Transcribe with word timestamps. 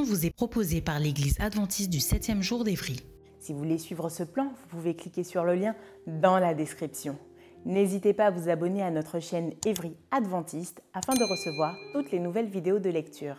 Vous 0.00 0.24
est 0.24 0.34
proposée 0.34 0.80
par 0.80 0.98
l'Église 0.98 1.36
adventiste 1.40 1.90
du 1.90 1.98
7e 1.98 2.40
jour 2.40 2.64
d'Évry. 2.64 3.00
Si 3.38 3.52
vous 3.52 3.58
voulez 3.58 3.78
suivre 3.78 4.08
ce 4.08 4.22
plan, 4.22 4.44
vous 4.44 4.68
pouvez 4.68 4.96
cliquer 4.96 5.24
sur 5.24 5.44
le 5.44 5.54
lien 5.54 5.74
dans 6.06 6.38
la 6.38 6.54
description. 6.54 7.18
N'hésitez 7.64 8.14
pas 8.14 8.26
à 8.26 8.30
vous 8.30 8.48
abonner 8.48 8.82
à 8.82 8.90
notre 8.90 9.20
chaîne 9.20 9.52
Évry 9.66 9.94
Adventiste 10.10 10.82
afin 10.94 11.14
de 11.14 11.24
recevoir 11.24 11.76
toutes 11.92 12.10
les 12.10 12.20
nouvelles 12.20 12.48
vidéos 12.48 12.78
de 12.78 12.88
lecture. 12.88 13.36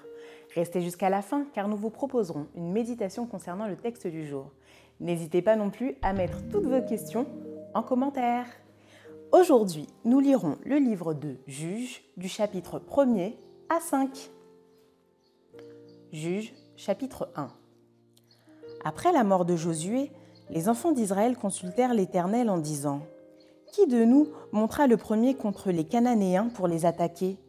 Restez 0.54 0.82
jusqu'à 0.82 1.10
la 1.10 1.22
fin 1.22 1.46
car 1.54 1.68
nous 1.68 1.78
vous 1.78 1.90
proposerons 1.90 2.48
une 2.56 2.72
méditation 2.72 3.26
concernant 3.26 3.68
le 3.68 3.76
texte 3.76 4.08
du 4.08 4.28
jour. 4.28 4.52
N'hésitez 5.00 5.42
pas 5.42 5.56
non 5.56 5.70
plus 5.70 5.96
à 6.02 6.14
mettre 6.14 6.48
toutes 6.50 6.68
vos 6.68 6.82
questions 6.82 7.26
en 7.74 7.82
commentaire. 7.82 8.46
Aujourd'hui, 9.32 9.88
nous 10.06 10.20
lirons 10.20 10.58
le 10.64 10.78
livre 10.78 11.14
de 11.14 11.38
Juges 11.48 12.04
du 12.18 12.28
chapitre 12.28 12.80
1er 12.80 13.36
à 13.70 13.80
5. 13.80 14.30
Juges 16.14 16.54
chapitre 16.76 17.32
1 17.36 17.48
Après 18.86 19.12
la 19.12 19.24
mort 19.24 19.46
de 19.46 19.56
Josué, 19.56 20.12
les 20.52 20.70
enfants 20.70 20.92
d'Israël 20.92 21.36
consultèrent 21.36 21.96
l'Éternel 21.96 22.52
en 22.52 22.60
disant 22.60 23.02
Qui 23.72 23.88
de 23.88 24.06
nous 24.06 24.28
montra 24.52 24.86
le 24.86 24.98
premier 24.98 25.34
contre 25.34 25.72
les 25.72 25.86
Cananéens 25.86 26.50
pour 26.50 26.68
les 26.68 26.86
attaquer? 26.86 27.40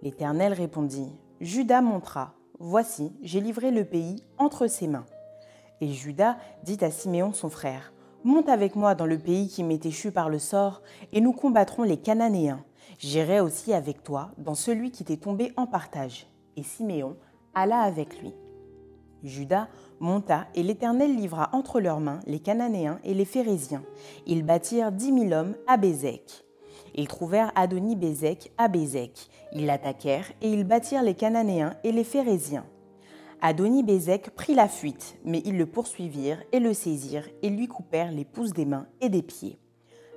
L'Éternel 0.00 0.54
répondit 0.54 1.12
Judas 1.42 1.82
montra 1.82 2.32
Voici, 2.58 3.12
j'ai 3.20 3.42
livré 3.42 3.70
le 3.70 3.84
pays 3.84 4.24
entre 4.38 4.66
ses 4.66 4.86
mains. 4.86 5.04
Et 5.82 5.88
Judas 5.88 6.38
dit 6.62 6.82
à 6.82 6.90
Siméon 6.90 7.34
son 7.34 7.50
frère 7.50 7.92
Monte 8.24 8.48
avec 8.48 8.76
moi 8.76 8.94
dans 8.94 9.04
le 9.04 9.18
pays 9.18 9.46
qui 9.46 9.62
m'est 9.62 9.84
échu 9.84 10.10
par 10.10 10.30
le 10.30 10.38
sort, 10.38 10.80
et 11.12 11.20
nous 11.20 11.34
combattrons 11.34 11.82
les 11.82 11.98
Cananéens. 11.98 12.64
J'irai 12.98 13.40
aussi 13.40 13.74
avec 13.74 14.02
toi 14.02 14.30
dans 14.38 14.54
celui 14.54 14.90
qui 14.90 15.04
t'est 15.04 15.18
tombé 15.18 15.52
en 15.58 15.66
partage. 15.66 16.26
Et 16.56 16.62
Siméon 16.62 17.16
alla 17.54 17.80
avec 17.80 18.20
lui. 18.20 18.34
Judas 19.22 19.68
monta 19.98 20.46
et 20.54 20.62
l'Éternel 20.62 21.14
livra 21.14 21.50
entre 21.52 21.80
leurs 21.80 22.00
mains 22.00 22.20
les 22.26 22.40
Cananéens 22.40 23.00
et 23.04 23.14
les 23.14 23.24
Phérésiens. 23.24 23.84
Ils 24.26 24.44
bâtirent 24.44 24.92
dix 24.92 25.12
mille 25.12 25.34
hommes 25.34 25.56
à 25.66 25.76
Bézek. 25.76 26.44
Ils 26.94 27.08
trouvèrent 27.08 27.52
Adoni 27.54 27.96
Bézek 27.96 28.52
à 28.58 28.68
Bézek. 28.68 29.28
Ils 29.52 29.66
l'attaquèrent 29.66 30.32
et 30.40 30.50
ils 30.50 30.64
bâtirent 30.64 31.02
les 31.02 31.14
Cananéens 31.14 31.74
et 31.84 31.92
les 31.92 32.04
Phérésiens. 32.04 32.66
Adoni 33.42 33.82
Bézek 33.82 34.30
prit 34.30 34.54
la 34.54 34.68
fuite, 34.68 35.16
mais 35.24 35.40
ils 35.44 35.56
le 35.56 35.66
poursuivirent 35.66 36.42
et 36.52 36.60
le 36.60 36.74
saisirent 36.74 37.28
et 37.42 37.48
lui 37.48 37.68
coupèrent 37.68 38.12
les 38.12 38.24
pouces 38.24 38.52
des 38.52 38.66
mains 38.66 38.86
et 39.00 39.08
des 39.08 39.22
pieds. 39.22 39.58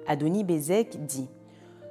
Adoni 0.08 0.44
Bézek 0.44 1.06
dit 1.06 1.30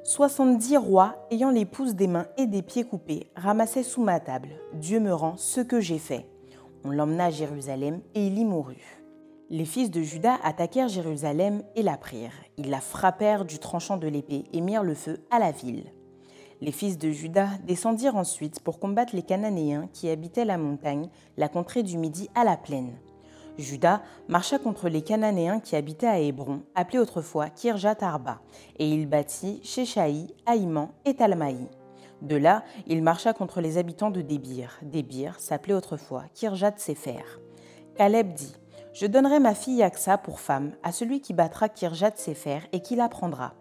Soixante-dix 0.05 0.79
rois 0.79 1.15
ayant 1.31 1.51
les 1.51 1.65
pouces 1.65 1.95
des 1.95 2.09
mains 2.09 2.27
et 2.37 2.49
des 2.49 2.63
pieds 2.63 2.83
coupés 2.83 3.31
ramassaient 3.37 3.85
sous 3.85 4.03
ma 4.03 4.19
table. 4.19 4.49
Dieu 4.75 4.99
me 4.99 5.15
rend 5.15 5.37
ce 5.37 5.61
que 5.61 5.81
j'ai 5.81 5.99
fait. 5.99 6.27
On 6.83 6.91
l'emmena 6.91 7.27
à 7.27 7.31
Jérusalem 7.31 8.01
et 8.17 8.27
il 8.27 8.37
y 8.37 8.45
mourut. 8.45 9.01
Les 9.49 9.65
fils 9.65 9.93
de 9.93 10.03
Judas 10.03 10.39
attaquèrent 10.43 10.89
Jérusalem 10.89 11.62
et 11.77 11.83
la 11.83 11.97
prirent. 11.97 12.33
Ils 12.57 12.69
la 12.69 12.81
frappèrent 12.81 13.45
du 13.45 13.61
tranchant 13.61 13.97
de 13.97 14.09
l'épée 14.09 14.43
et 14.53 14.61
mirent 14.61 14.83
le 14.83 14.95
feu 14.95 15.21
à 15.31 15.39
la 15.39 15.53
ville. 15.53 15.85
Les 16.61 16.73
fils 16.73 16.99
de 16.99 17.11
Judas 17.11 17.51
descendirent 17.65 18.17
ensuite 18.17 18.59
pour 18.59 18.81
combattre 18.81 19.15
les 19.15 19.23
Cananéens 19.23 19.89
qui 19.93 20.11
habitaient 20.11 20.45
la 20.45 20.59
montagne, 20.59 21.11
la 21.37 21.49
contrée 21.49 21.85
du 21.85 21.97
Midi 21.97 22.29
à 22.35 22.43
la 22.43 22.57
plaine. 22.57 22.99
Judas 23.59 24.03
marcha 24.29 24.59
contre 24.59 24.89
les 24.89 25.03
Cananéens 25.03 25.61
qui 25.61 25.77
habitaient 25.77 26.07
à 26.07 26.19
Hébron, 26.19 26.63
appelé 26.75 26.99
autrefois 26.99 27.51
Kirjat 27.51 27.97
Arba, 28.01 28.41
et 28.79 28.89
il 28.89 29.07
bâtit 29.07 29.61
Sheshaï, 29.63 30.29
Haïman 30.47 30.91
et 31.05 31.15
Talmaï. 31.15 31.69
De 32.23 32.37
là, 32.37 32.62
il 32.87 33.03
marcha 33.03 33.33
contre 33.33 33.61
les 33.61 33.79
habitants 33.79 34.11
de 34.11 34.23
Débir. 34.23 34.79
Débir 34.83 35.39
s'appelait 35.41 35.75
autrefois 35.75 36.25
Kirjat 36.35 36.75
Sefer. 36.77 37.25
Caleb 37.97 38.33
dit 38.33 38.55
Je 38.95 39.07
donnerai 39.07 39.41
ma 39.41 39.55
fille 39.55 39.83
Aksa 39.83 40.19
pour 40.19 40.39
femme 40.41 40.73
à 40.83 40.93
celui 40.93 41.21
qui 41.21 41.35
battra 41.35 41.69
Kirjat 41.69 42.12
Sefer 42.15 42.61
et 42.73 42.81
qui 42.81 42.95
la 42.95 43.09
prendra. 43.09 43.55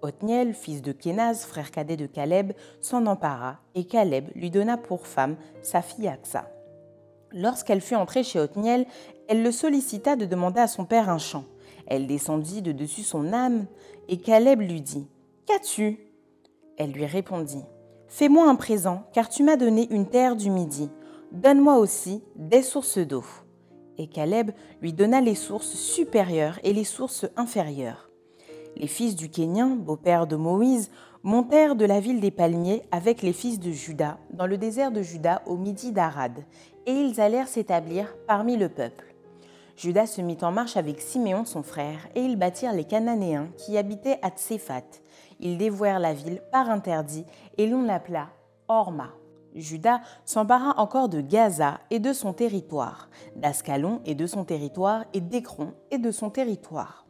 Othniel, 0.00 0.54
fils 0.54 0.80
de 0.80 0.92
Kénaz, 0.92 1.44
frère 1.44 1.70
cadet 1.70 1.96
de 1.96 2.06
Caleb, 2.06 2.52
s'en 2.80 3.04
empara, 3.06 3.58
et 3.74 3.84
Caleb 3.84 4.28
lui 4.34 4.50
donna 4.50 4.76
pour 4.76 5.06
femme 5.06 5.36
sa 5.62 5.82
fille 5.82 6.08
Aksa. 6.08 6.48
Lorsqu'elle 7.32 7.80
fut 7.80 7.94
entrée 7.94 8.22
chez 8.22 8.38
Othniel, 8.38 8.86
elle 9.28 9.42
le 9.42 9.52
sollicita 9.52 10.16
de 10.16 10.24
demander 10.24 10.60
à 10.60 10.68
son 10.68 10.84
père 10.84 11.10
un 11.10 11.18
champ. 11.18 11.44
Elle 11.86 12.06
descendit 12.06 12.62
de 12.62 12.72
dessus 12.72 13.02
son 13.02 13.32
âme, 13.32 13.66
et 14.08 14.18
Caleb 14.18 14.60
lui 14.60 14.80
dit 14.80 15.06
Qu'as-tu? 15.46 15.98
Elle 16.76 16.92
lui 16.92 17.06
répondit 17.06 17.64
Fais-moi 18.06 18.48
un 18.48 18.54
présent, 18.54 19.04
car 19.12 19.28
tu 19.28 19.42
m'as 19.42 19.56
donné 19.56 19.86
une 19.90 20.06
terre 20.06 20.36
du 20.36 20.50
Midi. 20.50 20.88
Donne-moi 21.32 21.76
aussi 21.76 22.22
des 22.36 22.62
sources 22.62 22.98
d'eau. 22.98 23.24
Et 23.98 24.06
Caleb 24.06 24.52
lui 24.80 24.94
donna 24.94 25.20
les 25.20 25.34
sources 25.34 25.74
supérieures 25.74 26.58
et 26.62 26.72
les 26.72 26.84
sources 26.84 27.26
inférieures. 27.36 28.08
Les 28.76 28.86
fils 28.86 29.16
du 29.16 29.28
Kénien, 29.28 29.76
beau-père 29.76 30.26
de 30.26 30.36
Moïse, 30.36 30.90
montèrent 31.28 31.76
de 31.76 31.84
la 31.84 32.00
ville 32.00 32.20
des 32.20 32.30
palmiers 32.30 32.80
avec 32.90 33.20
les 33.20 33.34
fils 33.34 33.60
de 33.60 33.70
Juda 33.70 34.16
dans 34.30 34.46
le 34.46 34.56
désert 34.56 34.90
de 34.90 35.02
Juda 35.02 35.42
au 35.44 35.58
midi 35.58 35.92
d'Arad, 35.92 36.32
et 36.86 36.92
ils 36.92 37.20
allèrent 37.20 37.48
s'établir 37.48 38.16
parmi 38.26 38.56
le 38.56 38.70
peuple. 38.70 39.14
Judas 39.76 40.06
se 40.06 40.22
mit 40.22 40.38
en 40.40 40.52
marche 40.52 40.78
avec 40.78 41.02
Siméon 41.02 41.44
son 41.44 41.62
frère, 41.62 42.08
et 42.14 42.22
ils 42.22 42.36
bâtirent 42.36 42.72
les 42.72 42.84
Cananéens 42.84 43.48
qui 43.58 43.76
habitaient 43.76 44.18
à 44.22 44.30
Tséphat. 44.30 44.86
Ils 45.38 45.58
dévouèrent 45.58 45.98
la 45.98 46.14
ville 46.14 46.40
par 46.50 46.70
interdit, 46.70 47.26
et 47.58 47.66
l'on 47.66 47.82
l'appela 47.82 48.28
Orma. 48.66 49.10
Judas 49.54 50.00
s'empara 50.24 50.80
encore 50.80 51.10
de 51.10 51.20
Gaza 51.20 51.78
et 51.90 51.98
de 51.98 52.14
son 52.14 52.32
territoire, 52.32 53.10
d'Ascalon 53.36 54.00
et 54.06 54.14
de 54.14 54.26
son 54.26 54.46
territoire, 54.46 55.04
et 55.12 55.20
d'Écron 55.20 55.74
et 55.90 55.98
de 55.98 56.10
son 56.10 56.30
territoire. 56.30 57.04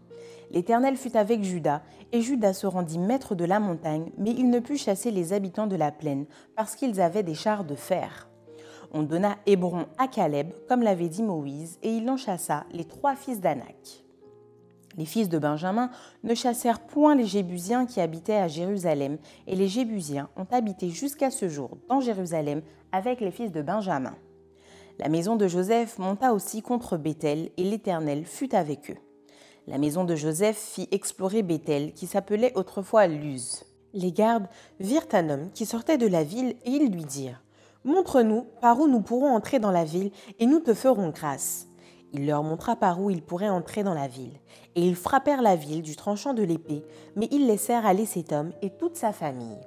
L'Éternel 0.51 0.97
fut 0.97 1.17
avec 1.17 1.43
Judas, 1.43 1.83
et 2.13 2.23
Judas 2.23 2.55
se 2.55 2.67
rendit 2.67 2.99
maître 2.99 3.35
de 3.35 3.45
la 3.45 3.61
montagne, 3.61 4.11
mais 4.17 4.31
il 4.31 4.49
ne 4.49 4.61
put 4.61 4.79
chasser 4.79 5.11
les 5.11 5.33
habitants 5.33 5.67
de 5.67 5.77
la 5.77 5.93
plaine, 5.93 6.27
parce 6.57 6.75
qu'ils 6.75 7.01
avaient 7.01 7.23
des 7.23 7.35
chars 7.35 7.65
de 7.65 7.75
fer. 7.75 8.29
On 8.93 9.03
donna 9.03 9.37
Hébron 9.45 9.87
à 9.99 10.09
Caleb, 10.09 10.53
comme 10.67 10.83
l'avait 10.83 11.09
dit 11.09 11.23
Moïse, 11.23 11.79
et 11.83 11.91
il 11.91 12.09
en 12.09 12.17
chassa 12.17 12.65
les 12.73 12.85
trois 12.85 13.15
fils 13.15 13.41
d'Anak. 13.41 14.05
Les 14.97 15.05
fils 15.05 15.29
de 15.29 15.39
Benjamin 15.39 15.91
ne 16.25 16.35
chassèrent 16.35 16.81
point 16.81 17.15
les 17.15 17.27
Jébusiens 17.27 17.85
qui 17.85 18.01
habitaient 18.01 18.39
à 18.39 18.49
Jérusalem, 18.49 19.19
et 19.47 19.55
les 19.55 19.69
Jébusiens 19.69 20.31
ont 20.37 20.47
habité 20.51 20.89
jusqu'à 20.89 21.31
ce 21.31 21.49
jour 21.49 21.77
dans 21.89 22.01
Jérusalem 22.01 22.63
avec 22.91 23.21
les 23.21 23.31
fils 23.31 23.53
de 23.53 23.63
Benjamin. 23.63 24.17
La 24.99 25.09
maison 25.09 25.37
de 25.37 25.47
Joseph 25.47 25.99
monta 25.99 26.33
aussi 26.33 26.63
contre 26.63 26.97
Béthel, 26.97 27.51
et 27.59 27.65
l'Éternel 27.65 28.25
fut 28.25 28.55
avec 28.55 28.91
eux. 28.91 29.08
La 29.69 29.77
maison 29.77 30.05
de 30.05 30.17
Joseph 30.17 30.57
fit 30.57 30.89
explorer 30.93 31.43
Béthel, 31.43 31.93
qui 31.93 32.07
s'appelait 32.07 32.55
autrefois 32.55 33.07
Luz. 33.07 33.65
Les 33.93 34.13
gardes 34.13 34.47
virent 34.81 35.07
un 35.13 35.29
homme 35.29 35.51
qui 35.53 35.67
sortait 35.67 35.99
de 35.99 36.07
la 36.07 36.25
ville, 36.25 36.57
et 36.65 36.71
ils 36.71 36.91
lui 36.91 37.05
dirent 37.05 37.43
Montre-nous 37.85 38.47
par 38.63 38.81
où 38.81 38.89
nous 38.89 39.03
pourrons 39.03 39.29
entrer 39.29 39.59
dans 39.59 39.71
la 39.71 39.85
ville, 39.85 40.11
et 40.39 40.47
nous 40.47 40.61
te 40.61 40.73
ferons 40.73 41.11
grâce. 41.11 41.67
Il 42.15 42.27
leur 42.27 42.43
montra 42.43 42.77
par 42.77 42.99
où 43.03 43.11
ils 43.11 43.21
pourraient 43.21 43.51
entrer 43.51 43.83
dans 43.83 43.93
la 43.93 44.09
ville. 44.09 44.41
Et 44.75 44.87
ils 44.87 44.97
frappèrent 44.97 45.43
la 45.43 45.55
ville 45.55 45.83
du 45.83 45.97
tranchant 45.97 46.33
de 46.33 46.43
l'épée, 46.43 46.83
mais 47.15 47.29
ils 47.31 47.47
laissèrent 47.47 47.85
aller 47.85 48.07
cet 48.07 48.33
homme 48.33 48.53
et 48.63 48.71
toute 48.71 48.97
sa 48.97 49.13
famille. 49.13 49.61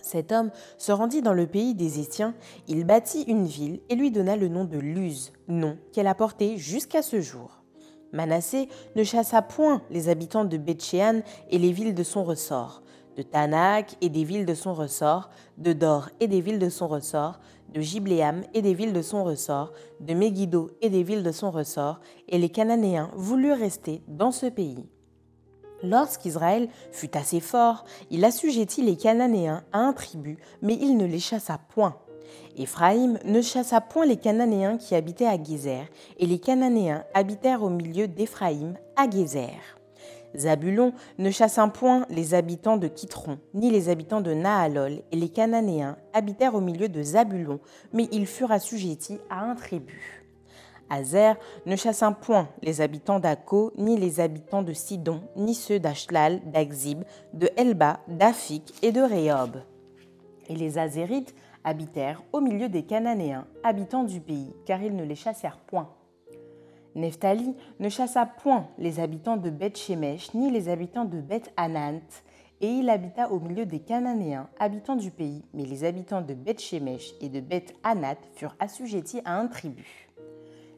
Cet 0.00 0.30
homme 0.30 0.52
se 0.78 0.92
rendit 0.92 1.22
dans 1.22 1.34
le 1.34 1.48
pays 1.48 1.74
des 1.74 1.98
Étiens, 1.98 2.36
il 2.68 2.84
bâtit 2.84 3.22
une 3.22 3.46
ville 3.46 3.80
et 3.88 3.96
lui 3.96 4.12
donna 4.12 4.36
le 4.36 4.46
nom 4.46 4.64
de 4.64 4.78
Luz, 4.78 5.32
nom 5.48 5.76
qu'elle 5.92 6.06
a 6.06 6.14
porté 6.14 6.58
jusqu'à 6.58 7.02
ce 7.02 7.20
jour. 7.20 7.65
Manassé 8.12 8.68
ne 8.94 9.04
chassa 9.04 9.42
point 9.42 9.82
les 9.90 10.08
habitants 10.08 10.44
de 10.44 10.56
Bethshéan 10.56 11.22
et 11.50 11.58
les 11.58 11.72
villes 11.72 11.94
de 11.94 12.02
son 12.02 12.24
ressort. 12.24 12.82
de 13.16 13.22
Tanak 13.22 13.96
et 14.00 14.10
des 14.10 14.24
villes 14.24 14.46
de 14.46 14.54
son 14.54 14.74
ressort, 14.74 15.30
de 15.56 15.72
Dor 15.72 16.10
et 16.20 16.28
des 16.28 16.40
villes 16.40 16.58
de 16.58 16.68
son 16.68 16.86
ressort, 16.86 17.40
de 17.72 17.80
Gibléam 17.80 18.42
et 18.54 18.62
des 18.62 18.74
villes 18.74 18.92
de 18.92 19.02
son 19.02 19.24
ressort, 19.24 19.72
de 20.00 20.14
Megiddo 20.14 20.70
et 20.82 20.90
des 20.90 21.02
villes 21.02 21.22
de 21.22 21.32
son 21.32 21.50
ressort, 21.50 22.00
et 22.28 22.38
les 22.38 22.50
Cananéens 22.50 23.10
voulurent 23.14 23.58
rester 23.58 24.02
dans 24.06 24.32
ce 24.32 24.46
pays. 24.46 24.86
Lorsqu'Israël 25.82 26.68
fut 26.90 27.16
assez 27.16 27.40
fort, 27.40 27.84
il 28.10 28.24
assujettit 28.24 28.82
les 28.82 28.96
Cananéens 28.96 29.64
à 29.72 29.78
un 29.78 29.92
tribut, 29.92 30.38
mais 30.62 30.74
il 30.74 30.96
ne 30.96 31.06
les 31.06 31.18
chassa 31.18 31.58
point. 31.74 31.96
Éphraïm 32.56 33.18
ne 33.24 33.40
chassa 33.40 33.80
point 33.80 34.06
les 34.06 34.16
Cananéens 34.16 34.78
qui 34.78 34.94
habitaient 34.94 35.26
à 35.26 35.42
Gézer, 35.42 35.88
et 36.18 36.26
les 36.26 36.38
Cananéens 36.38 37.04
habitèrent 37.14 37.62
au 37.62 37.70
milieu 37.70 38.08
d'Éphraïm 38.08 38.76
à 38.96 39.08
Gézer. 39.10 39.60
Zabulon 40.36 40.92
ne 41.18 41.30
chassa 41.30 41.66
point 41.68 42.06
les 42.10 42.34
habitants 42.34 42.76
de 42.76 42.88
Kitron, 42.88 43.38
ni 43.54 43.70
les 43.70 43.88
habitants 43.88 44.20
de 44.20 44.34
Nahalol, 44.34 45.02
et 45.12 45.16
les 45.16 45.28
Cananéens 45.28 45.96
habitèrent 46.12 46.54
au 46.54 46.60
milieu 46.60 46.88
de 46.88 47.02
Zabulon, 47.02 47.60
mais 47.92 48.08
ils 48.12 48.26
furent 48.26 48.52
assujettis 48.52 49.18
à 49.30 49.44
un 49.44 49.54
tribut. 49.54 50.22
Azer 50.88 51.34
ne 51.66 51.74
chassa 51.74 52.10
point 52.12 52.48
les 52.62 52.80
habitants 52.80 53.18
d'Akko, 53.18 53.72
ni 53.76 53.96
les 53.96 54.20
habitants 54.20 54.62
de 54.62 54.72
Sidon, 54.72 55.20
ni 55.36 55.54
ceux 55.54 55.80
d'Ashlal, 55.80 56.40
d'Akzib, 56.50 57.02
de 57.32 57.50
Elba, 57.56 58.00
d'Afik 58.06 58.72
et 58.82 58.92
de 58.92 59.00
Rehob. 59.00 59.62
Et 60.48 60.54
les 60.54 60.78
Azérites 60.78 61.34
habitèrent 61.66 62.22
au 62.32 62.40
milieu 62.40 62.70
des 62.70 62.84
Cananéens, 62.84 63.46
habitants 63.62 64.04
du 64.04 64.20
pays, 64.20 64.54
car 64.64 64.82
ils 64.82 64.96
ne 64.96 65.04
les 65.04 65.16
chassèrent 65.16 65.58
point. 65.58 65.90
Nephtali 66.94 67.54
ne 67.78 67.90
chassa 67.90 68.24
point 68.24 68.68
les 68.78 69.00
habitants 69.00 69.36
de 69.36 69.50
Beth-Shemesh 69.50 70.32
ni 70.32 70.50
les 70.50 70.70
habitants 70.70 71.04
de 71.04 71.20
Beth-Anant, 71.20 72.00
et 72.62 72.68
il 72.68 72.88
habita 72.88 73.30
au 73.30 73.40
milieu 73.40 73.66
des 73.66 73.80
Cananéens, 73.80 74.48
habitants 74.58 74.96
du 74.96 75.10
pays, 75.10 75.44
mais 75.52 75.64
les 75.64 75.84
habitants 75.84 76.22
de 76.22 76.32
Beth-Shemesh 76.32 77.14
et 77.20 77.28
de 77.28 77.40
Beth-Anat 77.40 78.16
furent 78.34 78.56
assujettis 78.60 79.20
à 79.26 79.38
un 79.38 79.48
tribut. 79.48 80.08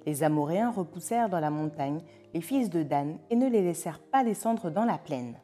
Les 0.06 0.24
Amoréens 0.24 0.70
repoussèrent 0.70 1.28
dans 1.28 1.38
la 1.38 1.50
montagne 1.50 2.00
les 2.32 2.40
fils 2.40 2.70
de 2.70 2.82
Dan 2.82 3.18
et 3.30 3.36
ne 3.36 3.48
les 3.48 3.62
laissèrent 3.62 4.00
pas 4.00 4.24
descendre 4.24 4.70
dans 4.70 4.86
la 4.86 4.96
plaine. 4.96 5.34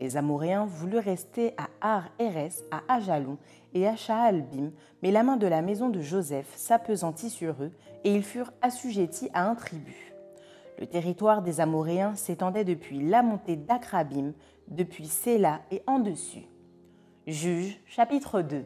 Les 0.00 0.16
Amoréens 0.16 0.64
voulurent 0.64 1.02
rester 1.02 1.52
à 1.58 1.68
Ar-Eres, 1.84 2.64
à 2.70 2.94
Ajalon 2.94 3.36
et 3.74 3.86
à 3.86 3.94
Shaalbim, 3.94 4.72
mais 5.02 5.12
la 5.12 5.22
main 5.22 5.36
de 5.36 5.46
la 5.46 5.60
maison 5.60 5.90
de 5.90 6.00
Joseph 6.00 6.50
s'apesantit 6.56 7.28
sur 7.28 7.62
eux, 7.62 7.72
et 8.04 8.14
ils 8.14 8.22
furent 8.22 8.52
assujettis 8.62 9.28
à 9.34 9.46
un 9.46 9.54
tribut. 9.54 10.14
Le 10.78 10.86
territoire 10.86 11.42
des 11.42 11.60
Amoréens 11.60 12.14
s'étendait 12.14 12.64
depuis 12.64 13.06
la 13.06 13.22
montée 13.22 13.56
d'Akrabim, 13.56 14.32
depuis 14.68 15.06
Séla 15.06 15.60
et 15.70 15.82
en 15.86 15.98
dessus. 15.98 16.48
Juge, 17.26 17.78
chapitre 17.86 18.40
2. 18.40 18.64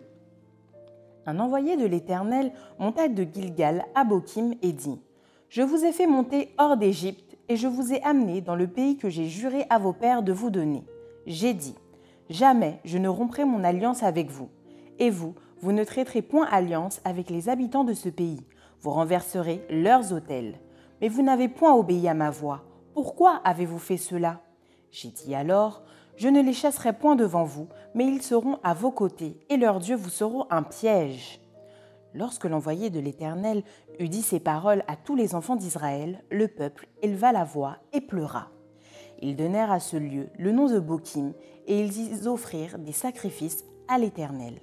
Un 1.26 1.40
envoyé 1.40 1.76
de 1.76 1.86
l'Éternel 1.86 2.52
monta 2.78 3.08
de 3.08 3.24
Gilgal 3.24 3.84
à 3.96 4.04
Bokim 4.04 4.54
et 4.62 4.72
dit 4.72 5.00
Je 5.48 5.62
vous 5.62 5.84
ai 5.84 5.90
fait 5.90 6.06
monter 6.06 6.54
hors 6.56 6.76
d'Égypte 6.76 7.36
et 7.48 7.56
je 7.56 7.66
vous 7.66 7.92
ai 7.92 8.00
amené 8.04 8.40
dans 8.40 8.54
le 8.54 8.68
pays 8.68 8.96
que 8.96 9.08
j'ai 9.08 9.26
juré 9.26 9.66
à 9.70 9.78
vos 9.78 9.92
pères 9.92 10.22
de 10.22 10.32
vous 10.32 10.50
donner. 10.50 10.84
J'ai 11.26 11.52
dit 11.52 11.74
Jamais 12.30 12.80
je 12.84 12.98
ne 12.98 13.08
romprai 13.08 13.44
mon 13.44 13.64
alliance 13.64 14.02
avec 14.02 14.30
vous. 14.30 14.50
Et 14.98 15.10
vous, 15.10 15.34
vous 15.60 15.72
ne 15.72 15.84
traiterez 15.84 16.22
point 16.22 16.46
alliance 16.50 17.00
avec 17.04 17.30
les 17.30 17.48
habitants 17.48 17.84
de 17.84 17.94
ce 17.94 18.08
pays. 18.08 18.40
Vous 18.80 18.90
renverserez 18.90 19.64
leurs 19.70 20.12
autels. 20.12 20.60
Mais 21.00 21.08
vous 21.08 21.22
n'avez 21.22 21.48
point 21.48 21.74
obéi 21.74 22.08
à 22.08 22.14
ma 22.14 22.30
voix. 22.30 22.64
Pourquoi 22.94 23.40
avez-vous 23.44 23.78
fait 23.78 23.96
cela? 23.96 24.40
J'ai 24.90 25.08
dit 25.08 25.34
alors, 25.34 25.82
Je 26.16 26.28
ne 26.28 26.42
les 26.42 26.52
chasserai 26.52 26.92
point 26.92 27.14
devant 27.14 27.44
vous, 27.44 27.68
mais 27.94 28.04
ils 28.04 28.22
seront 28.22 28.58
à 28.64 28.74
vos 28.74 28.90
côtés, 28.90 29.38
et 29.48 29.56
leurs 29.56 29.78
dieux 29.78 29.94
vous 29.94 30.10
seront 30.10 30.46
un 30.50 30.64
piège. 30.64 31.40
Lorsque 32.12 32.46
l'envoyé 32.46 32.90
de 32.90 32.98
l'Éternel 32.98 33.62
eut 34.00 34.08
dit 34.08 34.22
ces 34.22 34.40
paroles 34.40 34.82
à 34.88 34.96
tous 34.96 35.14
les 35.14 35.36
enfants 35.36 35.54
d'Israël, 35.54 36.24
le 36.30 36.48
peuple 36.48 36.88
éleva 37.02 37.30
la 37.30 37.44
voix 37.44 37.76
et 37.92 38.00
pleura. 38.00 38.50
Ils 39.20 39.36
donnèrent 39.36 39.72
à 39.72 39.80
ce 39.80 39.96
lieu 39.96 40.28
le 40.38 40.52
nom 40.52 40.66
de 40.66 40.78
Bokim, 40.78 41.32
et 41.66 41.80
ils 41.80 42.24
y 42.24 42.28
offrirent 42.28 42.78
des 42.78 42.92
sacrifices 42.92 43.64
à 43.88 43.98
l'Éternel. 43.98 44.58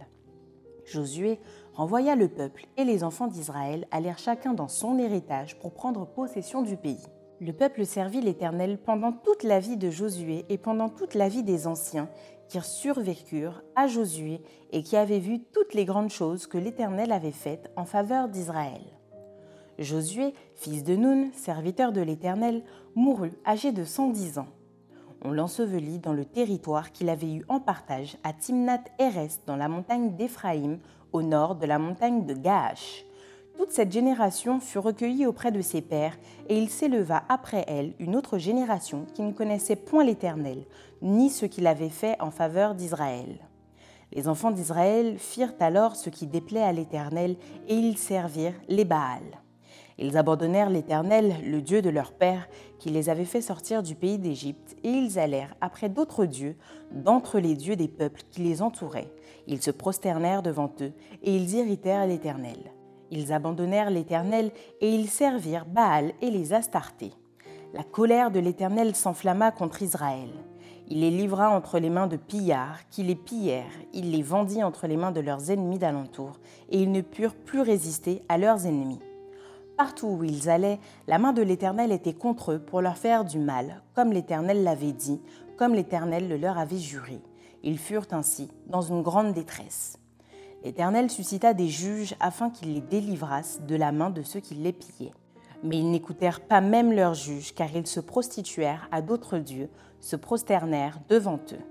Josué 0.85 1.39
renvoya 1.73 2.15
le 2.15 2.27
peuple 2.27 2.67
et 2.77 2.85
les 2.85 3.03
enfants 3.03 3.27
d'Israël 3.27 3.87
allèrent 3.91 4.19
chacun 4.19 4.53
dans 4.53 4.67
son 4.67 4.97
héritage 4.99 5.57
pour 5.59 5.73
prendre 5.73 6.05
possession 6.05 6.61
du 6.61 6.77
pays. 6.77 7.03
Le 7.41 7.51
peuple 7.51 7.85
servit 7.85 8.21
l'Éternel 8.21 8.77
pendant 8.77 9.11
toute 9.11 9.43
la 9.43 9.59
vie 9.59 9.75
de 9.75 9.89
Josué 9.89 10.45
et 10.47 10.57
pendant 10.57 10.87
toute 10.87 11.15
la 11.15 11.27
vie 11.27 11.43
des 11.43 11.67
anciens 11.67 12.09
qui 12.47 12.61
survécurent 12.61 13.63
à 13.75 13.87
Josué 13.87 14.41
et 14.71 14.83
qui 14.83 14.95
avaient 14.95 15.19
vu 15.19 15.41
toutes 15.51 15.73
les 15.73 15.85
grandes 15.85 16.11
choses 16.11 16.47
que 16.47 16.57
l'Éternel 16.57 17.11
avait 17.11 17.31
faites 17.31 17.71
en 17.75 17.85
faveur 17.85 18.29
d'Israël. 18.29 18.94
Josué, 19.79 20.33
fils 20.55 20.83
de 20.83 20.95
Nun, 20.95 21.31
serviteur 21.33 21.91
de 21.91 22.01
l'Éternel, 22.01 22.63
mourut 22.95 23.33
âgé 23.45 23.71
de 23.71 23.83
110 23.83 24.39
ans. 24.39 24.47
On 25.21 25.31
l'ensevelit 25.31 25.99
dans 25.99 26.13
le 26.13 26.23
territoire 26.23 26.91
qu'il 26.91 27.09
avait 27.09 27.33
eu 27.33 27.43
en 27.49 27.59
partage 27.59 28.17
à 28.23 28.31
Timnath-Hérès 28.31 29.41
dans 29.45 29.55
la 29.55 29.67
montagne 29.67 30.15
d'Éphraïm 30.15 30.79
au 31.11 31.21
nord 31.21 31.55
de 31.55 31.65
la 31.65 31.79
montagne 31.79 32.25
de 32.25 32.33
Gaash. 32.33 33.05
Toute 33.57 33.71
cette 33.71 33.91
génération 33.91 34.59
fut 34.59 34.79
recueillie 34.79 35.25
auprès 35.25 35.51
de 35.51 35.61
ses 35.61 35.81
pères, 35.81 36.17
et 36.49 36.57
il 36.57 36.69
s'éleva 36.69 37.23
après 37.29 37.65
elle 37.67 37.93
une 37.99 38.15
autre 38.15 38.37
génération 38.37 39.05
qui 39.13 39.23
ne 39.23 39.31
connaissait 39.31 39.77
point 39.77 40.03
l'Éternel, 40.03 40.65
ni 41.01 41.29
ce 41.29 41.45
qu'il 41.45 41.67
avait 41.67 41.89
fait 41.89 42.21
en 42.21 42.31
faveur 42.31 42.75
d'Israël. 42.75 43.39
Les 44.13 44.27
enfants 44.27 44.51
d'Israël 44.51 45.17
firent 45.17 45.55
alors 45.59 45.95
ce 45.95 46.09
qui 46.09 46.27
déplaît 46.27 46.63
à 46.63 46.73
l'Éternel, 46.73 47.35
et 47.67 47.75
ils 47.75 47.97
servirent 47.97 48.59
les 48.67 48.85
Baals. 48.85 49.44
Ils 49.97 50.17
abandonnèrent 50.17 50.69
l'Éternel, 50.69 51.35
le 51.45 51.61
Dieu 51.61 51.81
de 51.81 51.89
leur 51.89 52.11
père, 52.11 52.49
qui 52.79 52.89
les 52.89 53.09
avait 53.09 53.23
fait 53.23 53.41
sortir 53.41 53.81
du 53.81 53.95
pays 53.95 54.17
d'Égypte, 54.17 54.75
et 54.83 54.89
ils 54.89 55.17
allèrent 55.17 55.55
après 55.61 55.87
d'autres 55.87 56.25
dieux, 56.25 56.57
d'entre 56.91 57.39
les 57.39 57.55
dieux 57.55 57.77
des 57.77 57.87
peuples 57.87 58.21
qui 58.29 58.41
les 58.41 58.61
entouraient. 58.61 59.13
Ils 59.47 59.61
se 59.61 59.71
prosternèrent 59.71 60.43
devant 60.43 60.71
eux, 60.81 60.91
et 61.23 61.35
ils 61.35 61.53
irritèrent 61.53 62.07
l'Éternel. 62.07 62.57
Ils 63.09 63.31
abandonnèrent 63.31 63.89
l'Éternel, 63.89 64.51
et 64.81 64.93
ils 64.93 65.07
servirent 65.07 65.65
Baal 65.65 66.11
et 66.21 66.29
les 66.29 66.51
Astartés. 66.51 67.13
La 67.73 67.83
colère 67.83 68.31
de 68.31 68.39
l'Éternel 68.39 68.95
s'enflamma 68.95 69.51
contre 69.51 69.81
Israël. 69.81 70.29
Il 70.89 70.99
les 70.99 71.09
livra 71.09 71.49
entre 71.49 71.79
les 71.79 71.89
mains 71.89 72.07
de 72.07 72.17
pillards, 72.17 72.87
qui 72.89 73.03
les 73.03 73.15
pillèrent, 73.15 73.63
il 73.93 74.11
les 74.11 74.21
vendit 74.21 74.61
entre 74.61 74.87
les 74.87 74.97
mains 74.97 75.11
de 75.11 75.21
leurs 75.21 75.51
ennemis 75.51 75.79
d'alentour, 75.79 76.39
et 76.69 76.81
ils 76.81 76.91
ne 76.91 77.01
purent 77.01 77.35
plus 77.35 77.61
résister 77.61 78.21
à 78.27 78.37
leurs 78.37 78.65
ennemis. 78.65 78.99
Partout 79.77 80.07
où 80.07 80.23
ils 80.23 80.49
allaient, 80.49 80.79
la 81.07 81.17
main 81.17 81.33
de 81.33 81.41
l'Éternel 81.41 81.91
était 81.91 82.13
contre 82.13 82.53
eux 82.53 82.59
pour 82.59 82.81
leur 82.81 82.97
faire 82.97 83.25
du 83.25 83.39
mal, 83.39 83.81
comme 83.93 84.13
l'Éternel 84.13 84.63
l'avait 84.63 84.93
dit, 84.93 85.21
comme 85.57 85.73
l'Éternel 85.73 86.29
le 86.29 86.37
leur 86.37 86.57
avait 86.57 86.77
juré. 86.77 87.21
Ils 87.61 87.77
furent 87.77 88.07
ainsi 88.11 88.49
dans 88.67 88.81
une 88.81 89.01
grande 89.01 89.33
détresse. 89.33 89.99
L'Éternel 90.63 91.09
suscita 91.09 91.53
des 91.53 91.67
juges 91.67 92.15
afin 92.21 92.49
qu'ils 92.49 92.73
les 92.73 92.81
délivrassent 92.81 93.61
de 93.67 93.75
la 93.75 93.91
main 93.91 94.09
de 94.09 94.21
ceux 94.21 94.39
qui 94.39 94.55
les 94.55 94.71
pillaient. 94.71 95.13
Mais 95.61 95.77
ils 95.77 95.91
n'écoutèrent 95.91 96.41
pas 96.41 96.61
même 96.61 96.93
leurs 96.93 97.13
juges, 97.13 97.53
car 97.53 97.75
ils 97.75 97.87
se 97.87 97.99
prostituèrent 97.99 98.87
à 98.91 99.01
d'autres 99.01 99.39
dieux, 99.39 99.69
se 99.99 100.15
prosternèrent 100.15 100.99
devant 101.09 101.39
eux. 101.51 101.63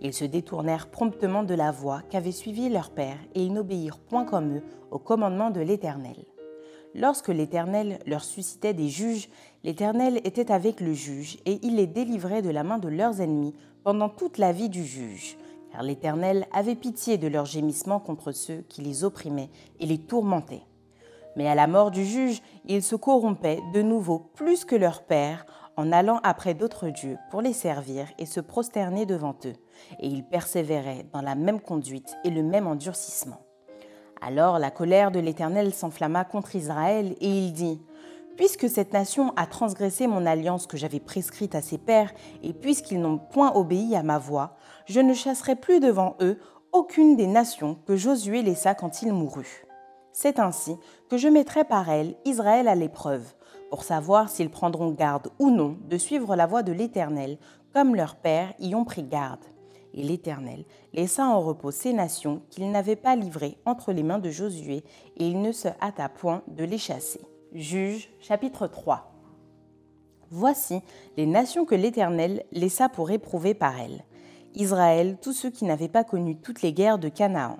Ils 0.00 0.14
se 0.14 0.24
détournèrent 0.24 0.88
promptement 0.88 1.42
de 1.42 1.54
la 1.54 1.70
voie 1.70 2.02
qu'avait 2.08 2.32
suivie 2.32 2.70
leur 2.70 2.90
père, 2.90 3.18
et 3.34 3.44
ils 3.44 3.52
n'obéirent 3.52 3.98
point 3.98 4.24
comme 4.24 4.56
eux 4.56 4.62
au 4.90 4.98
commandement 4.98 5.50
de 5.50 5.60
l'Éternel. 5.60 6.16
Lorsque 6.94 7.28
l'Éternel 7.28 7.98
leur 8.06 8.22
suscitait 8.22 8.74
des 8.74 8.88
juges, 8.88 9.30
l'Éternel 9.64 10.20
était 10.24 10.52
avec 10.52 10.80
le 10.80 10.92
juge, 10.92 11.38
et 11.46 11.58
il 11.62 11.76
les 11.76 11.86
délivrait 11.86 12.42
de 12.42 12.50
la 12.50 12.64
main 12.64 12.78
de 12.78 12.88
leurs 12.88 13.20
ennemis 13.20 13.54
pendant 13.82 14.10
toute 14.10 14.36
la 14.36 14.52
vie 14.52 14.68
du 14.68 14.84
juge, 14.84 15.38
car 15.70 15.82
l'Éternel 15.82 16.46
avait 16.52 16.74
pitié 16.74 17.16
de 17.16 17.28
leurs 17.28 17.46
gémissements 17.46 18.00
contre 18.00 18.32
ceux 18.32 18.62
qui 18.68 18.82
les 18.82 19.04
opprimaient 19.04 19.50
et 19.80 19.86
les 19.86 19.98
tourmentaient. 19.98 20.66
Mais 21.34 21.48
à 21.48 21.54
la 21.54 21.66
mort 21.66 21.90
du 21.90 22.04
juge, 22.04 22.42
ils 22.66 22.82
se 22.82 22.94
corrompaient 22.94 23.60
de 23.72 23.80
nouveau 23.80 24.18
plus 24.34 24.66
que 24.66 24.76
leur 24.76 25.02
père 25.02 25.46
en 25.76 25.90
allant 25.92 26.20
après 26.22 26.52
d'autres 26.52 26.90
dieux 26.90 27.16
pour 27.30 27.40
les 27.40 27.54
servir 27.54 28.06
et 28.18 28.26
se 28.26 28.40
prosterner 28.40 29.06
devant 29.06 29.34
eux, 29.46 29.54
et 29.98 30.08
ils 30.08 30.24
persévéraient 30.24 31.06
dans 31.14 31.22
la 31.22 31.34
même 31.34 31.60
conduite 31.60 32.14
et 32.24 32.30
le 32.30 32.42
même 32.42 32.66
endurcissement. 32.66 33.40
Alors 34.24 34.60
la 34.60 34.70
colère 34.70 35.10
de 35.10 35.18
l'Éternel 35.18 35.74
s'enflamma 35.74 36.24
contre 36.24 36.54
Israël, 36.54 37.16
et 37.20 37.28
il 37.28 37.52
dit, 37.52 37.82
Puisque 38.36 38.68
cette 38.68 38.92
nation 38.92 39.32
a 39.36 39.46
transgressé 39.46 40.06
mon 40.06 40.24
alliance 40.26 40.66
que 40.66 40.76
j'avais 40.76 41.00
prescrite 41.00 41.54
à 41.54 41.60
ses 41.60 41.76
pères, 41.76 42.12
et 42.42 42.52
puisqu'ils 42.52 43.00
n'ont 43.00 43.18
point 43.18 43.52
obéi 43.54 43.96
à 43.96 44.02
ma 44.02 44.18
voix, 44.18 44.56
je 44.86 45.00
ne 45.00 45.12
chasserai 45.12 45.56
plus 45.56 45.80
devant 45.80 46.16
eux 46.20 46.38
aucune 46.72 47.16
des 47.16 47.26
nations 47.26 47.76
que 47.86 47.96
Josué 47.96 48.42
laissa 48.42 48.74
quand 48.74 49.02
il 49.02 49.12
mourut. 49.12 49.66
C'est 50.12 50.38
ainsi 50.38 50.76
que 51.10 51.18
je 51.18 51.28
mettrai 51.28 51.64
par 51.64 51.90
elles 51.90 52.14
Israël 52.24 52.68
à 52.68 52.74
l'épreuve, 52.74 53.34
pour 53.70 53.82
savoir 53.82 54.28
s'ils 54.28 54.50
prendront 54.50 54.90
garde 54.90 55.30
ou 55.38 55.50
non 55.50 55.76
de 55.88 55.98
suivre 55.98 56.36
la 56.36 56.46
voie 56.46 56.62
de 56.62 56.72
l'Éternel, 56.72 57.38
comme 57.74 57.96
leurs 57.96 58.16
pères 58.16 58.54
y 58.60 58.74
ont 58.74 58.84
pris 58.84 59.02
garde. 59.02 59.44
Et 59.94 60.02
l'Éternel 60.02 60.64
laissa 60.92 61.26
en 61.26 61.40
repos 61.40 61.70
ces 61.70 61.92
nations 61.92 62.42
qu'il 62.50 62.70
n'avait 62.70 62.96
pas 62.96 63.16
livrées 63.16 63.58
entre 63.66 63.92
les 63.92 64.02
mains 64.02 64.18
de 64.18 64.30
Josué, 64.30 64.84
et 65.16 65.26
il 65.26 65.40
ne 65.40 65.52
se 65.52 65.68
hâta 65.80 66.08
point 66.08 66.42
de 66.48 66.64
les 66.64 66.78
chasser. 66.78 67.20
Juge 67.52 68.08
chapitre 68.20 68.66
3 68.66 69.12
Voici 70.30 70.80
les 71.18 71.26
nations 71.26 71.66
que 71.66 71.74
l'Éternel 71.74 72.44
laissa 72.52 72.88
pour 72.88 73.10
éprouver 73.10 73.52
par 73.52 73.78
elles. 73.78 74.02
Israël, 74.54 75.18
tous 75.20 75.34
ceux 75.34 75.50
qui 75.50 75.66
n'avaient 75.66 75.88
pas 75.88 76.04
connu 76.04 76.36
toutes 76.36 76.62
les 76.62 76.72
guerres 76.72 76.98
de 76.98 77.10
Canaan. 77.10 77.58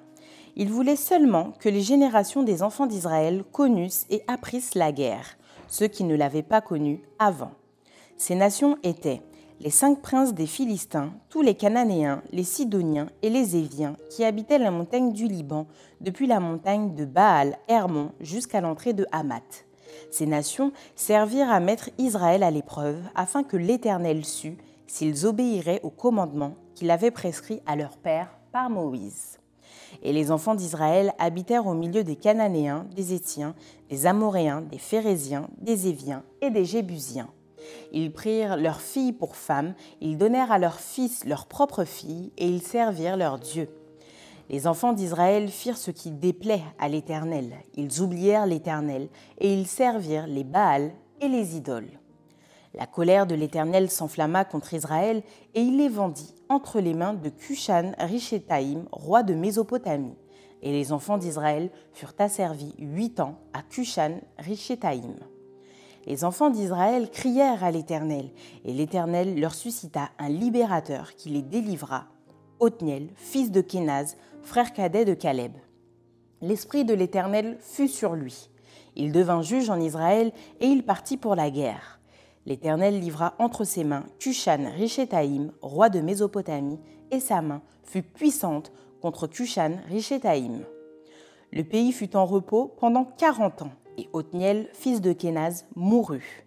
Il 0.57 0.71
voulait 0.71 0.97
seulement 0.97 1.53
que 1.59 1.69
les 1.69 1.83
générations 1.83 2.43
des 2.43 2.63
enfants 2.63 2.87
d'Israël 2.87 3.45
connussent 3.53 4.07
et 4.09 4.23
apprissent 4.27 4.75
la 4.75 4.93
guerre, 4.93 5.37
ceux 5.69 5.87
qui 5.87 6.05
ne 6.05 6.15
l'avaient 6.15 6.43
pas 6.43 6.61
connue 6.61 7.03
avant. 7.19 7.53
Ces 8.17 8.35
nations 8.35 8.79
étaient 8.83 9.23
les 9.63 9.71
cinq 9.71 10.03
princes 10.03 10.35
des 10.35 10.47
Philistins, 10.47 11.13
tous 11.29 11.41
les 11.41 11.55
Cananéens, 11.55 12.21
les 12.33 12.43
Sidoniens 12.43 13.07
et 13.23 13.31
les 13.31 13.55
Éviens 13.55 13.95
qui 14.11 14.25
habitaient 14.25 14.59
la 14.59 14.73
montagne 14.73 15.13
du 15.13 15.29
Liban, 15.29 15.69
depuis 16.01 16.27
la 16.27 16.41
montagne 16.41 16.97
de 16.97 17.05
Baal 17.05 17.57
Hermon 17.69 18.11
jusqu'à 18.21 18.61
l'entrée 18.61 18.93
de 18.93 19.07
Hamath. 19.13 19.65
Ces 20.11 20.27
nations 20.27 20.73
servirent 20.97 21.53
à 21.53 21.61
mettre 21.61 21.91
Israël 21.97 22.43
à 22.43 22.51
l'épreuve 22.51 22.99
afin 23.15 23.45
que 23.45 23.57
l'Éternel 23.57 24.25
sût 24.25 24.59
s'ils 24.89 25.27
obéiraient 25.27 25.81
au 25.85 25.91
commandement 25.91 26.55
qu'il 26.75 26.91
avait 26.91 27.13
prescrit 27.13 27.61
à 27.65 27.77
leur 27.77 27.97
père 27.99 28.37
par 28.51 28.69
Moïse. 28.69 29.39
Et 30.03 30.13
les 30.13 30.33
enfants 30.33 30.57
d'Israël 30.57 31.13
habitèrent 31.21 31.69
au 31.69 31.75
milieu 31.75 32.03
des 32.03 32.17
Cananéens, 32.17 32.85
des 32.97 33.15
Étiens, 33.15 33.55
des 33.91 34.07
Amoréens, 34.07 34.63
des 34.63 34.79
Phérésiens, 34.79 35.49
des 35.61 35.87
Éviens 35.87 36.25
et 36.41 36.51
des 36.51 36.65
Jébusiens. 36.65 37.29
Ils 37.93 38.13
prirent 38.13 38.57
leurs 38.57 38.81
filles 38.81 39.13
pour 39.13 39.37
femmes, 39.37 39.75
ils 40.01 40.19
donnèrent 40.19 40.53
à 40.53 40.59
leurs 40.59 40.81
fils 40.81 41.25
leurs 41.25 41.47
propres 41.47 41.85
filles, 41.85 42.33
et 42.39 42.47
ils 42.47 42.63
servirent 42.63 43.17
leurs 43.17 43.39
dieux. 43.39 43.69
Les 44.53 44.67
enfants 44.67 44.93
d'Israël 44.93 45.49
firent 45.49 45.79
ce 45.79 45.91
qui 45.91 46.11
déplaît 46.11 46.63
à 46.79 46.89
l'Éternel. 46.89 47.55
Ils 47.75 48.03
oublièrent 48.03 48.45
l'Éternel 48.45 49.09
et 49.39 49.55
ils 49.55 49.67
servirent 49.67 50.27
les 50.27 50.45
Baals 50.45 50.93
et 51.23 51.29
les 51.29 51.57
idoles. 51.57 51.99
La 52.75 52.87
colère 52.87 53.27
de 53.27 53.35
l'Éternel 53.35 53.91
s'enflamma 53.91 54.45
contre 54.45 54.75
Israël 54.75 55.23
et 55.55 55.63
il 55.63 55.79
les 55.79 55.89
vendit 55.89 56.35
entre 56.51 56.81
les 56.81 56.93
mains 56.93 57.15
de 57.15 57.29
Cushan 57.29 57.93
Richetaïm, 57.99 58.85
roi 58.93 59.23
de 59.23 59.35
Mésopotamie. 59.35 60.17
Et 60.61 60.71
les 60.71 60.93
enfants 60.93 61.19
d'Israël 61.19 61.71
furent 61.93 62.15
asservis 62.19 62.75
huit 62.79 63.21
ans 63.21 63.39
à 63.55 63.63
Cushan 63.63 64.21
Richetaïm. 64.39 65.15
Les 66.07 66.25
enfants 66.25 66.51
d'Israël 66.51 67.11
crièrent 67.11 67.63
à 67.63 67.71
l'Éternel, 67.71 68.31
et 68.65 68.73
l'Éternel 68.73 69.39
leur 69.39 69.55
suscita 69.55 70.11
un 70.19 70.29
libérateur 70.29 71.15
qui 71.15 71.29
les 71.29 71.43
délivra, 71.43 72.07
Othniel, 72.59 73.09
fils 73.17 73.51
de 73.51 73.61
Kénaz, 73.61 74.17
frère 74.43 74.73
cadet 74.73 75.05
de 75.05 75.15
Caleb. 75.15 75.53
L'Esprit 76.41 76.85
de 76.85 76.95
l'Éternel 76.95 77.57
fut 77.61 77.89
sur 77.89 78.15
lui. 78.15 78.51
Il 78.97 79.13
devint 79.13 79.43
juge 79.43 79.71
en 79.71 79.81
Israël 79.81 80.33
et 80.61 80.67
il 80.67 80.85
partit 80.85 81.17
pour 81.17 81.35
la 81.35 81.51
guerre. 81.51 82.01
L'Éternel 82.47 82.99
livra 82.99 83.35
entre 83.39 83.65
ses 83.65 83.85
mains 83.85 84.05
Cushan 84.19 84.71
Richetaïm, 84.77 85.53
roi 85.63 85.89
de 85.89 86.01
Mésopotamie, 86.01 86.81
et 87.11 87.21
sa 87.21 87.43
main 87.43 87.63
fut 87.85 88.03
puissante 88.03 88.73
contre 89.01 89.29
Cushan 89.29 89.77
Richetaïm. 89.89 90.65
Le 91.53 91.65
pays 91.65 91.93
fut 91.93 92.17
en 92.17 92.27
repos 92.27 92.75
pendant 92.79 93.05
quarante 93.05 93.63
ans, 93.63 93.73
et 93.99 94.09
Othniel, 94.13 94.69
fils 94.73 95.01
de 95.01 95.13
Kénaz, 95.13 95.67
mourut. 95.75 96.47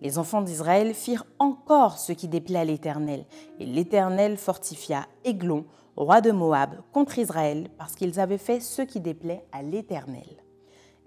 Les 0.00 0.18
enfants 0.18 0.42
d'Israël 0.42 0.92
firent 0.92 1.26
encore 1.38 1.98
ce 1.98 2.12
qui 2.12 2.28
déplaît 2.28 2.58
à 2.58 2.64
l'Éternel, 2.64 3.24
et 3.58 3.64
l'Éternel 3.64 4.36
fortifia 4.36 5.06
Églon, 5.24 5.64
roi 5.96 6.20
de 6.20 6.30
Moab, 6.30 6.82
contre 6.92 7.18
Israël, 7.18 7.68
parce 7.78 7.94
qu'ils 7.94 8.20
avaient 8.20 8.38
fait 8.38 8.60
ce 8.60 8.82
qui 8.82 9.00
déplaît 9.00 9.46
à 9.52 9.62
l'Éternel. 9.62 10.44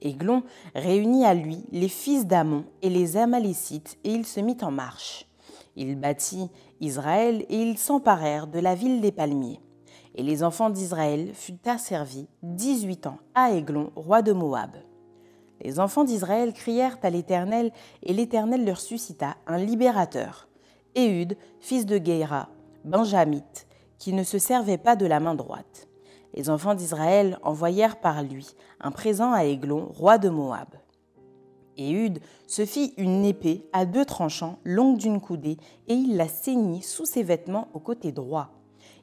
Églon 0.02 0.44
réunit 0.74 1.26
à 1.26 1.34
lui 1.34 1.64
les 1.72 1.90
fils 1.90 2.26
d'Amon 2.26 2.66
et 2.82 2.90
les 2.90 3.18
Amalécites, 3.18 3.98
et 4.04 4.12
il 4.12 4.26
se 4.26 4.40
mit 4.40 4.58
en 4.62 4.72
marche. 4.72 5.28
Il 5.76 5.96
bâtit 5.96 6.50
Israël, 6.82 7.46
et 7.50 7.62
ils 7.62 7.78
s'emparèrent 7.78 8.48
de 8.48 8.60
la 8.60 8.74
ville 8.74 9.02
des 9.02 9.12
palmiers. 9.12 9.60
Et 10.16 10.24
les 10.24 10.44
enfants 10.44 10.72
d'Israël 10.72 11.36
furent 11.36 11.58
asservis 11.66 12.28
dix-huit 12.42 13.06
ans 13.06 13.20
à 13.36 13.52
Églon, 13.52 13.92
roi 13.96 14.24
de 14.24 14.34
Moab. 14.34 14.72
Les 15.62 15.80
enfants 15.80 16.04
d'Israël 16.04 16.54
crièrent 16.54 16.98
à 17.02 17.10
l'Éternel, 17.10 17.72
et 18.04 18.14
l'Éternel 18.14 18.66
leur 18.66 18.80
suscita 18.80 19.36
un 19.48 19.58
libérateur, 19.58 20.48
Éhud, 20.96 21.38
fils 21.60 21.86
de 21.86 21.98
Guéra, 21.98 22.50
benjamite, 22.84 23.68
qui 24.00 24.14
ne 24.14 24.24
se 24.24 24.40
servait 24.40 24.78
pas 24.78 24.96
de 24.96 25.06
la 25.06 25.20
main 25.20 25.36
droite. 25.36 25.88
Les 26.34 26.50
enfants 26.50 26.76
d'Israël 26.76 27.40
envoyèrent 27.44 28.00
par 28.00 28.24
lui 28.24 28.48
un 28.80 28.92
présent 28.92 29.32
à 29.32 29.46
Églon, 29.46 29.90
roi 29.94 30.18
de 30.18 30.30
Moab. 30.30 30.70
Éhud 31.78 32.20
se 32.48 32.66
fit 32.66 32.94
une 32.98 33.26
épée 33.26 33.70
à 33.74 33.86
deux 33.86 34.06
tranchants, 34.06 34.58
longue 34.64 34.98
d'une 34.98 35.22
coudée, 35.22 35.58
et 35.88 35.94
il 35.94 36.18
la 36.18 36.28
ceignit 36.28 36.84
sous 36.84 37.06
ses 37.06 37.24
vêtements 37.24 37.68
au 37.74 37.80
côté 37.80 38.12
droit. 38.12 38.50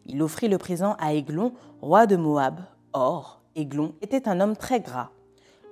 Il 0.07 0.23
offrit 0.23 0.49
le 0.49 0.59
présent 0.59 0.97
à 0.99 1.13
Églon, 1.13 1.53
roi 1.81 2.07
de 2.07 2.17
Moab. 2.17 2.61
Or, 2.93 3.43
Églon 3.55 3.95
était 4.03 4.29
un 4.29 4.41
homme 4.41 4.57
très 4.57 4.81
gras. 4.81 5.11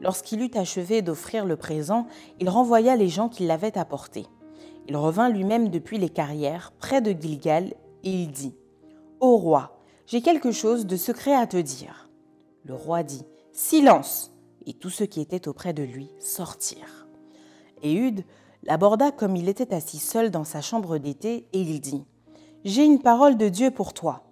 Lorsqu'il 0.03 0.43
eut 0.43 0.51
achevé 0.55 1.01
d'offrir 1.01 1.47
le 1.47 1.57
présent, 1.57 2.07
il 2.41 2.49
renvoya 2.51 2.97
les 2.97 3.09
gens 3.09 3.29
qui 3.29 3.47
l'avaient 3.47 3.79
apporté. 3.79 4.27
Il 4.89 4.97
revint 4.97 5.29
lui-même 5.29 5.69
depuis 5.69 5.97
les 5.97 6.09
carrières, 6.09 6.73
près 6.73 7.01
de 7.01 7.13
Gilgal, 7.13 7.73
et 8.03 8.11
il 8.11 8.33
dit 8.33 8.55
Ô 9.21 9.37
roi, 9.37 9.79
j'ai 10.07 10.21
quelque 10.21 10.51
chose 10.51 10.87
de 10.87 10.97
secret 10.97 11.35
à 11.35 11.47
te 11.47 11.57
dire. 11.57 12.11
Le 12.65 12.75
roi 12.75 13.05
dit 13.05 13.23
Silence 13.53 14.33
Et 14.67 14.75
tous 14.75 14.91
ceux 14.91 15.07
qui 15.07 15.21
étaient 15.21 15.47
auprès 15.47 15.73
de 15.73 15.85
lui 15.85 16.11
sortirent. 16.19 17.07
Éhud 17.83 18.25
l'aborda 18.65 19.13
comme 19.13 19.37
il 19.37 19.49
était 19.49 19.73
assis 19.73 19.99
seul 19.99 20.33
dans 20.33 20.45
sa 20.45 20.61
chambre 20.61 20.99
d'été, 20.99 21.47
et 21.53 21.61
il 21.61 21.81
dit 21.81 22.05
J'ai 22.65 22.85
une 22.85 23.01
parole 23.01 23.37
de 23.37 23.49
Dieu 23.49 23.71
pour 23.71 23.93
toi. 23.93 24.25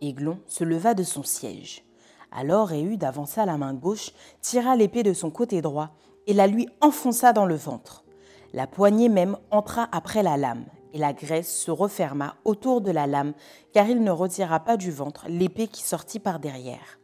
Aiglon 0.00 0.38
se 0.46 0.62
leva 0.62 0.94
de 0.94 1.02
son 1.02 1.24
siège. 1.24 1.85
Alors 2.32 2.72
Éhud 2.72 3.02
avança 3.04 3.46
la 3.46 3.56
main 3.56 3.74
gauche, 3.74 4.12
tira 4.40 4.76
l'épée 4.76 5.02
de 5.02 5.12
son 5.12 5.30
côté 5.30 5.62
droit 5.62 5.90
et 6.26 6.34
la 6.34 6.46
lui 6.46 6.68
enfonça 6.80 7.32
dans 7.32 7.46
le 7.46 7.54
ventre. 7.54 8.04
La 8.52 8.66
poignée 8.66 9.08
même 9.08 9.36
entra 9.50 9.88
après 9.92 10.22
la 10.22 10.36
lame, 10.36 10.64
et 10.92 10.98
la 10.98 11.12
graisse 11.12 11.54
se 11.54 11.70
referma 11.70 12.36
autour 12.44 12.80
de 12.80 12.90
la 12.90 13.06
lame, 13.06 13.34
car 13.72 13.88
il 13.88 14.02
ne 14.02 14.10
retira 14.10 14.60
pas 14.60 14.76
du 14.76 14.90
ventre 14.90 15.26
l'épée 15.28 15.68
qui 15.68 15.82
sortit 15.82 16.18
par 16.18 16.40
derrière. 16.40 16.98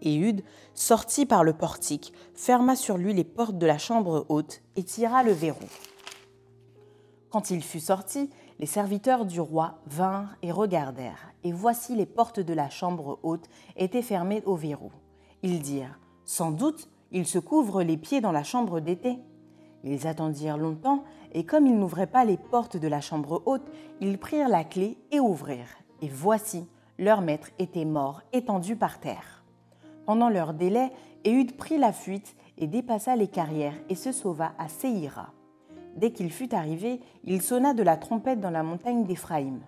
Éhud 0.00 0.42
sortit 0.74 1.26
par 1.26 1.44
le 1.44 1.52
portique, 1.52 2.12
ferma 2.34 2.76
sur 2.76 2.98
lui 2.98 3.14
les 3.14 3.24
portes 3.24 3.58
de 3.58 3.66
la 3.66 3.78
chambre 3.78 4.26
haute 4.28 4.62
et 4.76 4.82
tira 4.82 5.22
le 5.22 5.32
verrou. 5.32 5.64
Quand 7.30 7.50
il 7.50 7.62
fut 7.62 7.80
sorti, 7.80 8.30
les 8.58 8.66
serviteurs 8.66 9.24
du 9.24 9.40
roi 9.40 9.78
vinrent 9.86 10.36
et 10.42 10.52
regardèrent, 10.52 11.32
et 11.44 11.52
voici 11.52 11.94
les 11.94 12.06
portes 12.06 12.40
de 12.40 12.54
la 12.54 12.70
chambre 12.70 13.18
haute 13.22 13.48
étaient 13.76 14.02
fermées 14.02 14.42
au 14.46 14.54
verrou. 14.54 14.92
Ils 15.42 15.60
dirent 15.60 15.98
Sans 16.24 16.50
doute, 16.50 16.88
il 17.10 17.26
se 17.26 17.38
couvre 17.38 17.82
les 17.82 17.96
pieds 17.96 18.20
dans 18.20 18.32
la 18.32 18.44
chambre 18.44 18.80
d'été. 18.80 19.18
Ils 19.84 20.06
attendirent 20.06 20.58
longtemps, 20.58 21.04
et 21.32 21.44
comme 21.44 21.66
ils 21.66 21.78
n'ouvraient 21.78 22.06
pas 22.06 22.24
les 22.24 22.36
portes 22.36 22.76
de 22.76 22.88
la 22.88 23.00
chambre 23.00 23.42
haute, 23.46 23.70
ils 24.00 24.18
prirent 24.18 24.48
la 24.48 24.64
clé 24.64 24.98
et 25.10 25.20
ouvrirent. 25.20 25.78
Et 26.00 26.08
voici, 26.08 26.66
leur 26.98 27.20
maître 27.20 27.48
était 27.58 27.84
mort, 27.84 28.22
étendu 28.32 28.76
par 28.76 29.00
terre. 29.00 29.44
Pendant 30.06 30.28
leur 30.28 30.54
délai, 30.54 30.90
Éhud 31.24 31.56
prit 31.56 31.78
la 31.78 31.92
fuite 31.92 32.36
et 32.58 32.66
dépassa 32.66 33.16
les 33.16 33.28
carrières 33.28 33.74
et 33.88 33.94
se 33.94 34.12
sauva 34.12 34.52
à 34.58 34.68
Séhira. 34.68 35.32
Dès 35.96 36.12
qu'il 36.12 36.30
fut 36.32 36.54
arrivé, 36.54 37.00
il 37.24 37.42
sonna 37.42 37.74
de 37.74 37.82
la 37.82 37.96
trompette 37.96 38.40
dans 38.40 38.50
la 38.50 38.62
montagne 38.62 39.04
d'Éphraïm. 39.04 39.60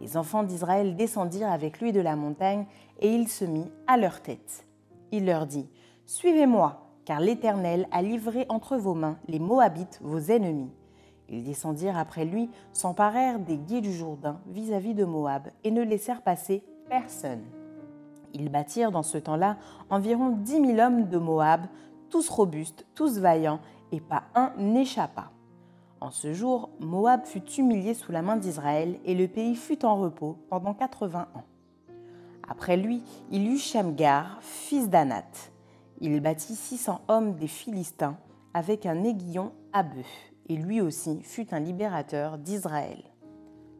Les 0.00 0.16
enfants 0.16 0.42
d'Israël 0.42 0.96
descendirent 0.96 1.50
avec 1.50 1.80
lui 1.80 1.92
de 1.92 2.00
la 2.00 2.16
montagne, 2.16 2.66
et 3.00 3.14
il 3.14 3.28
se 3.28 3.44
mit 3.44 3.70
à 3.86 3.96
leur 3.96 4.20
tête. 4.20 4.66
Il 5.12 5.26
leur 5.26 5.46
dit, 5.46 5.68
Suivez-moi, 6.06 6.86
car 7.04 7.20
l'Éternel 7.20 7.86
a 7.92 8.02
livré 8.02 8.46
entre 8.48 8.76
vos 8.76 8.94
mains 8.94 9.18
les 9.26 9.38
Moabites, 9.38 10.00
vos 10.02 10.18
ennemis. 10.18 10.70
Ils 11.28 11.44
descendirent 11.44 11.96
après 11.96 12.24
lui, 12.24 12.50
s'emparèrent 12.72 13.38
des 13.38 13.56
guiers 13.56 13.80
du 13.80 13.92
Jourdain 13.92 14.40
vis-à-vis 14.48 14.94
de 14.94 15.04
Moab, 15.04 15.48
et 15.64 15.70
ne 15.70 15.82
laissèrent 15.82 16.22
passer 16.22 16.62
personne. 16.88 17.44
Ils 18.32 18.50
bâtirent 18.50 18.92
dans 18.92 19.02
ce 19.02 19.18
temps-là 19.18 19.56
environ 19.90 20.30
dix 20.30 20.60
mille 20.60 20.80
hommes 20.80 21.08
de 21.08 21.18
Moab, 21.18 21.62
tous 22.10 22.28
robustes, 22.28 22.86
tous 22.94 23.18
vaillants, 23.18 23.60
et 23.92 24.00
pas 24.00 24.24
un 24.34 24.52
n'échappa. 24.56 25.30
En 26.00 26.10
ce 26.10 26.32
jour, 26.32 26.70
Moab 26.80 27.26
fut 27.26 27.44
humilié 27.58 27.92
sous 27.92 28.10
la 28.10 28.22
main 28.22 28.36
d'Israël 28.36 28.98
et 29.04 29.14
le 29.14 29.28
pays 29.28 29.54
fut 29.54 29.84
en 29.84 29.96
repos 29.96 30.38
pendant 30.48 30.72
80 30.72 31.28
ans. 31.34 31.44
Après 32.48 32.78
lui, 32.78 33.02
il 33.30 33.46
eut 33.46 33.58
Shamgar, 33.58 34.38
fils 34.40 34.88
d'Anath. 34.88 35.52
Il 36.00 36.18
bâtit 36.20 36.56
600 36.56 37.02
hommes 37.08 37.34
des 37.34 37.48
Philistins 37.48 38.16
avec 38.54 38.86
un 38.86 39.04
aiguillon 39.04 39.52
à 39.74 39.82
bœuf, 39.82 40.32
et 40.48 40.56
lui 40.56 40.80
aussi 40.80 41.22
fut 41.22 41.52
un 41.54 41.60
libérateur 41.60 42.38
d'Israël. 42.38 43.04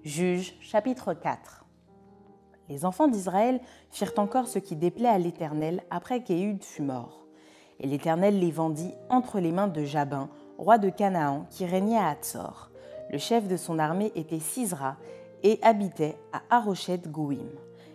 Juge 0.05 0.55
chapitre 0.61 1.15
4 1.15 1.65
Les 2.69 2.85
enfants 2.85 3.09
d'Israël 3.09 3.61
firent 3.91 4.19
encore 4.19 4.47
ce 4.47 4.59
qui 4.59 4.77
déplaît 4.77 5.09
à 5.09 5.19
l'Éternel 5.19 5.83
après 5.91 6.23
qu'Éhud 6.23 6.63
fut 6.63 6.83
mort. 6.83 7.27
Et 7.81 7.87
l'Éternel 7.87 8.39
les 8.39 8.51
vendit 8.51 8.93
entre 9.09 9.41
les 9.41 9.53
mains 9.53 9.69
de 9.69 9.85
Jabin, 9.85 10.29
roi 10.61 10.77
de 10.77 10.91
Canaan, 10.91 11.47
qui 11.49 11.65
régnait 11.65 11.97
à 11.97 12.11
Hatzor. 12.11 12.69
Le 13.11 13.17
chef 13.17 13.49
de 13.49 13.57
son 13.57 13.79
armée 13.79 14.13
était 14.15 14.41
Sisra 14.41 14.97
et 15.43 15.59
habitait 15.63 16.19
à 16.35 16.43
Harochet 16.55 17.01
Gouim. 17.07 17.49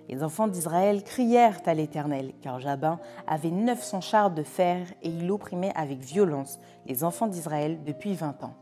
Les 0.09 0.23
enfants 0.23 0.47
d'Israël 0.47 1.03
crièrent 1.03 1.61
à 1.67 1.75
l'Éternel, 1.75 2.33
car 2.41 2.59
Jabin 2.59 2.99
avait 3.27 3.51
900 3.51 4.01
chars 4.01 4.31
de 4.31 4.41
fer 4.41 4.87
et 5.03 5.09
il 5.09 5.29
opprimait 5.31 5.73
avec 5.75 5.99
violence 5.99 6.59
les 6.87 7.03
enfants 7.03 7.27
d'Israël 7.27 7.83
depuis 7.83 8.15
vingt 8.15 8.43
ans. 8.43 8.55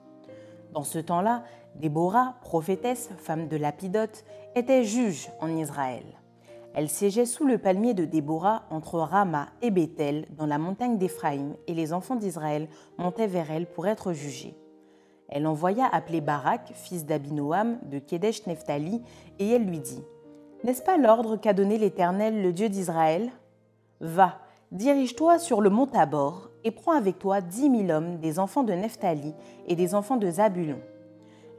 Dans 0.73 0.83
ce 0.83 0.99
temps-là, 0.99 1.43
Déborah, 1.75 2.35
prophétesse, 2.41 3.09
femme 3.19 3.47
de 3.47 3.55
Lapidote, 3.55 4.25
était 4.53 4.83
juge 4.83 5.29
en 5.39 5.47
Israël. 5.47 6.03
Elle 6.75 6.89
siégeait 6.89 7.27
sous 7.27 7.45
le 7.45 7.59
palmier 7.59 7.93
de 7.93 8.03
Déborah 8.03 8.63
entre 8.71 8.99
Rama 8.99 9.49
et 9.61 9.69
Bethel 9.69 10.25
dans 10.35 10.47
la 10.47 10.57
montagne 10.57 10.97
d'Éphraïm 10.97 11.55
et 11.67 11.73
les 11.75 11.93
enfants 11.93 12.15
d'Israël 12.15 12.67
montaient 12.97 13.27
vers 13.27 13.51
elle 13.51 13.67
pour 13.67 13.85
être 13.85 14.11
jugés. 14.11 14.55
Elle 15.29 15.45
envoya 15.45 15.85
appeler 15.85 16.19
Barak, 16.19 16.71
fils 16.73 17.05
d'Abinoam, 17.05 17.77
de 17.83 17.99
Kedesh 17.99 18.47
Nephtali, 18.47 19.03
et 19.37 19.49
elle 19.49 19.65
lui 19.65 19.79
dit 19.79 20.03
N'est-ce 20.63 20.81
pas 20.81 20.97
l'ordre 20.97 21.37
qu'a 21.37 21.53
donné 21.53 21.77
l'Éternel, 21.77 22.41
le 22.41 22.51
Dieu 22.51 22.69
d'Israël? 22.69 23.31
Va, 24.01 24.39
dirige-toi 24.71 25.37
sur 25.37 25.61
le 25.61 25.69
mont 25.69 25.87
Tabor 25.87 26.49
et 26.63 26.71
prends 26.71 26.93
avec 26.93 27.19
toi 27.19 27.41
dix 27.41 27.69
mille 27.69 27.91
hommes 27.91 28.17
des 28.17 28.39
enfants 28.39 28.63
de 28.63 28.73
Nephtali 28.73 29.35
et 29.67 29.75
des 29.75 29.93
enfants 29.93 30.17
de 30.17 30.29
Zabulon 30.29 30.79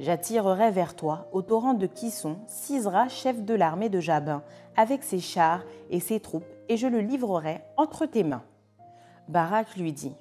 J'attirerai 0.01 0.73
vers 0.73 0.97
toi, 0.97 1.29
au 1.31 1.41
torrent 1.43 1.75
de 1.75 1.87
Kisson, 1.87 2.37
Sisra, 2.49 3.09
chef 3.09 3.45
de 3.45 3.55
l'armée 3.55 3.89
de 3.89 4.01
Jabin, 4.01 4.43
avec 4.77 5.03
ses 5.03 5.21
chars 5.21 5.63
et 5.91 6.01
ses 6.01 6.21
troupes, 6.21 6.45
et 6.69 6.77
je 6.77 6.87
le 6.87 7.01
livrerai 7.01 7.61
entre 7.77 8.07
tes 8.07 8.25
mains. 8.25 8.45
Barak 9.29 9.77
lui 9.77 9.93
dit 9.93 10.15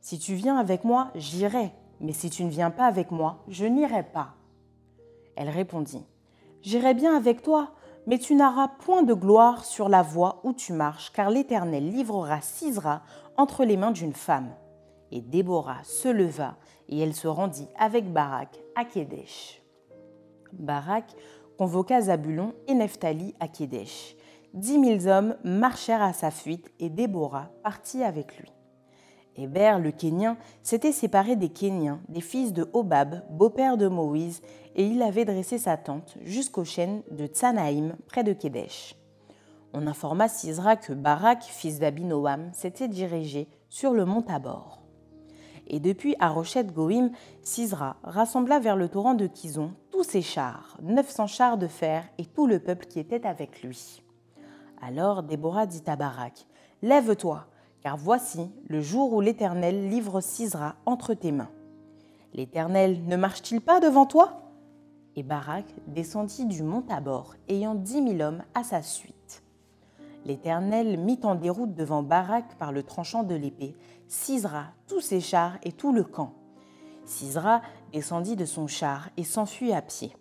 Si 0.00 0.18
tu 0.18 0.34
viens 0.34 0.56
avec 0.56 0.84
moi, 0.84 1.10
j'irai, 1.14 1.72
mais 2.00 2.12
si 2.12 2.30
tu 2.30 2.44
ne 2.44 2.50
viens 2.50 2.70
pas 2.70 2.86
avec 2.86 3.10
moi, 3.10 3.44
je 3.48 3.64
n'irai 3.66 4.02
pas. 4.02 4.34
Elle 5.36 5.48
répondit 5.48 6.04
J'irai 6.62 6.94
bien 6.94 7.16
avec 7.16 7.42
toi, 7.42 7.72
mais 8.06 8.18
tu 8.18 8.34
n'auras 8.34 8.68
point 8.68 9.02
de 9.02 9.14
gloire 9.14 9.64
sur 9.64 9.88
la 9.88 10.02
voie 10.02 10.40
où 10.44 10.52
tu 10.52 10.72
marches, 10.72 11.12
car 11.12 11.30
l'Éternel 11.30 11.90
livrera 11.90 12.40
Sisra 12.40 13.02
entre 13.36 13.64
les 13.64 13.76
mains 13.76 13.90
d'une 13.90 14.12
femme. 14.12 14.50
Et 15.10 15.20
Déborah 15.20 15.82
se 15.84 16.08
leva 16.08 16.56
et 16.88 16.98
elle 17.00 17.14
se 17.14 17.28
rendit 17.28 17.68
avec 17.78 18.12
Barak 18.12 18.58
à 18.74 18.84
Kédesh. 18.84 19.62
Convoqua 21.58 22.00
Zabulon 22.00 22.54
et 22.66 22.74
Nephtali 22.74 23.34
à 23.40 23.48
Kédesh. 23.48 24.16
Dix 24.52 24.78
mille 24.78 25.08
hommes 25.08 25.36
marchèrent 25.42 26.02
à 26.02 26.12
sa 26.12 26.30
fuite 26.30 26.70
et 26.78 26.88
Déborah 26.88 27.50
partit 27.62 28.02
avec 28.02 28.38
lui. 28.38 28.52
Héber, 29.36 29.80
le 29.80 29.90
Kénien, 29.90 30.36
s'était 30.62 30.92
séparé 30.92 31.34
des 31.34 31.48
Kéniens, 31.48 32.00
des 32.08 32.20
fils 32.20 32.52
de 32.52 32.68
Hobab, 32.72 33.22
beau-père 33.30 33.76
de 33.76 33.88
Moïse, 33.88 34.42
et 34.76 34.86
il 34.86 35.02
avait 35.02 35.24
dressé 35.24 35.58
sa 35.58 35.76
tente 35.76 36.16
jusqu'aux 36.22 36.64
chênes 36.64 37.02
de 37.10 37.26
Tsanaïm, 37.26 37.96
près 38.06 38.22
de 38.22 38.32
Kédesh. 38.32 38.94
On 39.72 39.88
informa 39.88 40.28
Sisra 40.28 40.76
que 40.76 40.92
Barak, 40.92 41.42
fils 41.42 41.80
d'Abinoam, 41.80 42.50
s'était 42.52 42.86
dirigé 42.86 43.48
sur 43.68 43.92
le 43.92 44.04
mont 44.04 44.22
Tabor 44.22 44.83
et 45.66 45.80
depuis 45.80 46.14
Arochet 46.18 46.64
Goïm, 46.64 47.10
Sisra 47.42 47.96
rassembla 48.02 48.58
vers 48.58 48.76
le 48.76 48.88
torrent 48.88 49.14
de 49.14 49.26
Kizon 49.26 49.72
tous 49.90 50.04
ses 50.04 50.22
chars, 50.22 50.76
900 50.82 51.26
chars 51.26 51.58
de 51.58 51.66
fer 51.66 52.04
et 52.18 52.26
tout 52.26 52.46
le 52.46 52.58
peuple 52.58 52.86
qui 52.86 52.98
était 52.98 53.26
avec 53.26 53.62
lui. 53.62 54.02
Alors 54.82 55.22
Déborah 55.22 55.66
dit 55.66 55.82
à 55.86 55.96
Barak 55.96 56.46
Lève-toi, 56.82 57.46
car 57.80 57.96
voici 57.96 58.50
le 58.66 58.80
jour 58.80 59.12
où 59.12 59.20
l'Éternel 59.20 59.88
livre 59.88 60.20
Sisra 60.20 60.74
entre 60.84 61.14
tes 61.14 61.32
mains. 61.32 61.50
L'Éternel 62.32 63.04
ne 63.06 63.16
marche-t-il 63.16 63.60
pas 63.60 63.80
devant 63.80 64.06
toi? 64.06 64.42
Et 65.16 65.22
Barak 65.22 65.66
descendit 65.86 66.44
du 66.46 66.62
mont 66.64 66.82
Tabor, 66.82 67.36
ayant 67.48 67.74
dix 67.74 68.02
mille 68.02 68.20
hommes 68.20 68.42
à 68.54 68.64
sa 68.64 68.82
suite. 68.82 69.13
L'Éternel 70.24 70.98
mit 70.98 71.20
en 71.22 71.34
déroute 71.34 71.74
devant 71.74 72.02
Barak 72.02 72.56
par 72.56 72.72
le 72.72 72.82
tranchant 72.82 73.24
de 73.24 73.34
l'épée 73.34 73.74
Sisra, 74.08 74.66
tous 74.86 75.00
ses 75.00 75.20
chars 75.20 75.58
et 75.62 75.72
tout 75.72 75.92
le 75.92 76.02
camp. 76.02 76.32
Sisra 77.04 77.60
descendit 77.92 78.36
de 78.36 78.46
son 78.46 78.66
char 78.66 79.10
et 79.16 79.24
s'enfuit 79.24 79.72
à 79.72 79.82
pied. 79.82 80.16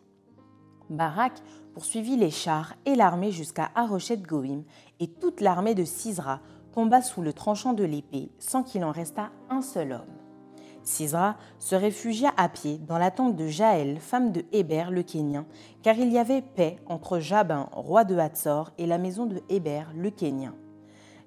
Barak 0.90 1.42
poursuivit 1.74 2.18
les 2.18 2.32
chars 2.32 2.74
et 2.86 2.96
l'armée 2.96 3.32
jusqu'à 3.32 3.72
Harochet 3.76 4.18
Goïm, 4.18 4.64
et 5.00 5.08
toute 5.08 5.42
l'armée 5.42 5.76
de 5.76 5.86
Sisra 5.86 6.42
tomba 6.74 7.02
sous 7.02 7.22
le 7.22 7.34
tranchant 7.34 7.74
de 7.74 7.84
l'épée 7.84 8.30
sans 8.40 8.64
qu'il 8.64 8.84
en 8.84 8.92
restât 8.92 9.32
un 9.50 9.62
seul 9.62 9.94
homme. 9.94 10.23
Sisra 10.84 11.38
se 11.60 11.76
réfugia 11.76 12.32
à 12.36 12.50
pied 12.50 12.78
dans 12.78 12.98
la 12.98 13.12
tente 13.12 13.36
de 13.36 13.48
Jaël, 13.48 14.00
femme 14.00 14.32
de 14.32 14.44
Héber 14.52 14.92
le 14.92 15.02
Kénien, 15.02 15.46
car 15.82 15.98
il 15.98 16.12
y 16.12 16.18
avait 16.18 16.42
paix 16.42 16.78
entre 16.88 17.20
Jabin, 17.20 17.70
roi 17.72 18.04
de 18.04 18.18
Hatzor, 18.18 18.72
et 18.78 18.86
la 18.86 18.98
maison 18.98 19.26
de 19.26 19.42
Héber 19.50 19.84
le 19.96 20.10
Kénien. 20.10 20.54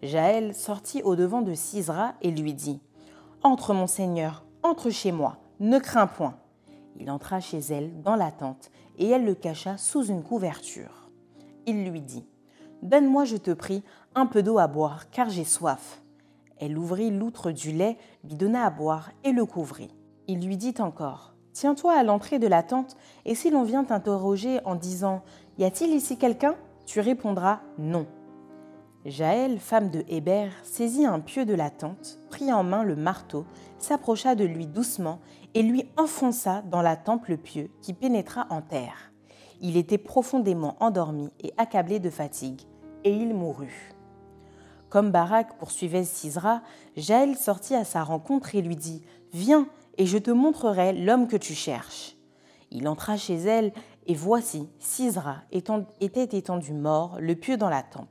Jaël 0.02 0.54
sortit 0.54 1.02
au-devant 1.02 1.42
de 1.42 1.54
Sisra 1.54 2.14
et 2.20 2.30
lui 2.30 2.52
dit 2.52 2.80
Entre, 3.42 3.72
mon 3.72 3.86
seigneur, 3.86 4.44
entre 4.62 4.90
chez 4.90 5.10
moi, 5.10 5.38
ne 5.58 5.78
crains 5.78 6.06
point. 6.06 6.36
Il 6.98 7.10
entra 7.10 7.40
chez 7.40 7.58
elle 7.58 8.02
dans 8.02 8.16
la 8.16 8.30
tente, 8.30 8.70
et 8.98 9.08
elle 9.08 9.24
le 9.24 9.34
cacha 9.34 9.76
sous 9.78 10.04
une 10.04 10.22
couverture. 10.22 11.10
Il 11.66 11.88
lui 11.90 12.02
dit 12.02 12.26
Donne-moi, 12.82 13.24
je 13.24 13.36
te 13.36 13.50
prie, 13.50 13.82
un 14.14 14.26
peu 14.26 14.42
d'eau 14.42 14.58
à 14.58 14.66
boire, 14.66 15.10
car 15.10 15.30
j'ai 15.30 15.44
soif. 15.44 16.02
Elle 16.58 16.78
ouvrit 16.78 17.10
l'outre 17.10 17.50
du 17.50 17.72
lait, 17.72 17.98
lui 18.24 18.34
donna 18.34 18.64
à 18.64 18.70
boire 18.70 19.10
et 19.24 19.32
le 19.32 19.44
couvrit. 19.44 19.94
Il 20.26 20.46
lui 20.46 20.56
dit 20.56 20.74
encore 20.78 21.34
Tiens-toi 21.52 21.94
à 21.94 22.02
l'entrée 22.02 22.38
de 22.38 22.46
la 22.46 22.62
tente, 22.62 22.96
et 23.24 23.34
si 23.34 23.50
l'on 23.50 23.62
vient 23.62 23.84
t'interroger 23.84 24.60
en 24.64 24.74
disant 24.74 25.22
Y 25.58 25.64
a-t-il 25.64 25.94
ici 25.94 26.18
quelqu'un? 26.18 26.56
tu 26.86 27.00
répondras 27.00 27.60
Non. 27.78 28.06
Jaël, 29.04 29.58
femme 29.58 29.90
de 29.90 30.04
Héber, 30.08 30.50
saisit 30.64 31.06
un 31.06 31.20
pieu 31.20 31.44
de 31.44 31.54
la 31.54 31.70
tente, 31.70 32.18
prit 32.30 32.52
en 32.52 32.64
main 32.64 32.82
le 32.82 32.96
marteau, 32.96 33.44
s'approcha 33.78 34.34
de 34.34 34.44
lui 34.44 34.66
doucement 34.66 35.20
et 35.54 35.62
lui 35.62 35.88
enfonça 35.96 36.62
dans 36.62 36.82
la 36.82 36.96
tempe 36.96 37.26
le 37.26 37.36
pieu 37.36 37.70
qui 37.82 37.92
pénétra 37.92 38.46
en 38.50 38.62
terre. 38.62 39.12
Il 39.60 39.76
était 39.76 39.98
profondément 39.98 40.76
endormi 40.80 41.30
et 41.40 41.52
accablé 41.56 42.00
de 42.00 42.10
fatigue, 42.10 42.62
et 43.04 43.12
il 43.12 43.32
mourut. 43.32 43.95
Comme 44.96 45.10
Barak 45.10 45.58
poursuivait 45.58 46.04
Sisra, 46.04 46.62
Jaël 46.96 47.36
sortit 47.36 47.74
à 47.74 47.84
sa 47.84 48.02
rencontre 48.02 48.54
et 48.54 48.62
lui 48.62 48.76
dit 48.76 49.02
Viens, 49.34 49.68
et 49.98 50.06
je 50.06 50.16
te 50.16 50.30
montrerai 50.30 50.94
l'homme 50.94 51.28
que 51.28 51.36
tu 51.36 51.52
cherches. 51.52 52.16
Il 52.70 52.88
entra 52.88 53.18
chez 53.18 53.34
elle, 53.34 53.74
et 54.06 54.14
voici, 54.14 54.70
Sisra 54.78 55.42
était 55.52 56.38
étendu 56.38 56.72
mort, 56.72 57.18
le 57.20 57.34
pieu 57.34 57.58
dans 57.58 57.68
la 57.68 57.82
tempe. 57.82 58.08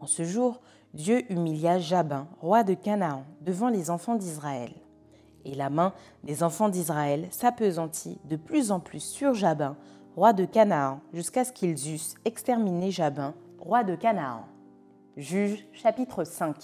En 0.00 0.06
ce 0.06 0.24
jour, 0.24 0.62
Dieu 0.94 1.30
humilia 1.30 1.78
Jabin, 1.78 2.26
roi 2.40 2.64
de 2.64 2.72
Canaan, 2.72 3.24
devant 3.42 3.68
les 3.68 3.90
enfants 3.90 4.16
d'Israël. 4.16 4.72
Et 5.44 5.54
la 5.54 5.68
main 5.68 5.92
des 6.24 6.42
enfants 6.42 6.70
d'Israël 6.70 7.28
s'apesantit 7.30 8.18
de 8.24 8.36
plus 8.36 8.72
en 8.72 8.80
plus 8.80 9.00
sur 9.00 9.34
Jabin, 9.34 9.76
roi 10.16 10.32
de 10.32 10.46
Canaan, 10.46 11.02
jusqu'à 11.12 11.44
ce 11.44 11.52
qu'ils 11.52 11.92
eussent 11.92 12.14
exterminé 12.24 12.90
Jabin, 12.90 13.34
roi 13.58 13.84
de 13.84 13.94
Canaan. 13.94 14.46
Juge 15.18 15.66
chapitre 15.74 16.24
5 16.24 16.56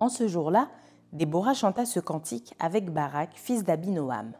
En 0.00 0.08
ce 0.08 0.26
jour-là, 0.26 0.70
Déborah 1.12 1.52
chanta 1.52 1.84
ce 1.84 2.00
cantique 2.00 2.54
avec 2.58 2.90
Barak, 2.90 3.32
fils 3.34 3.62
d'Abinoam. 3.62 4.32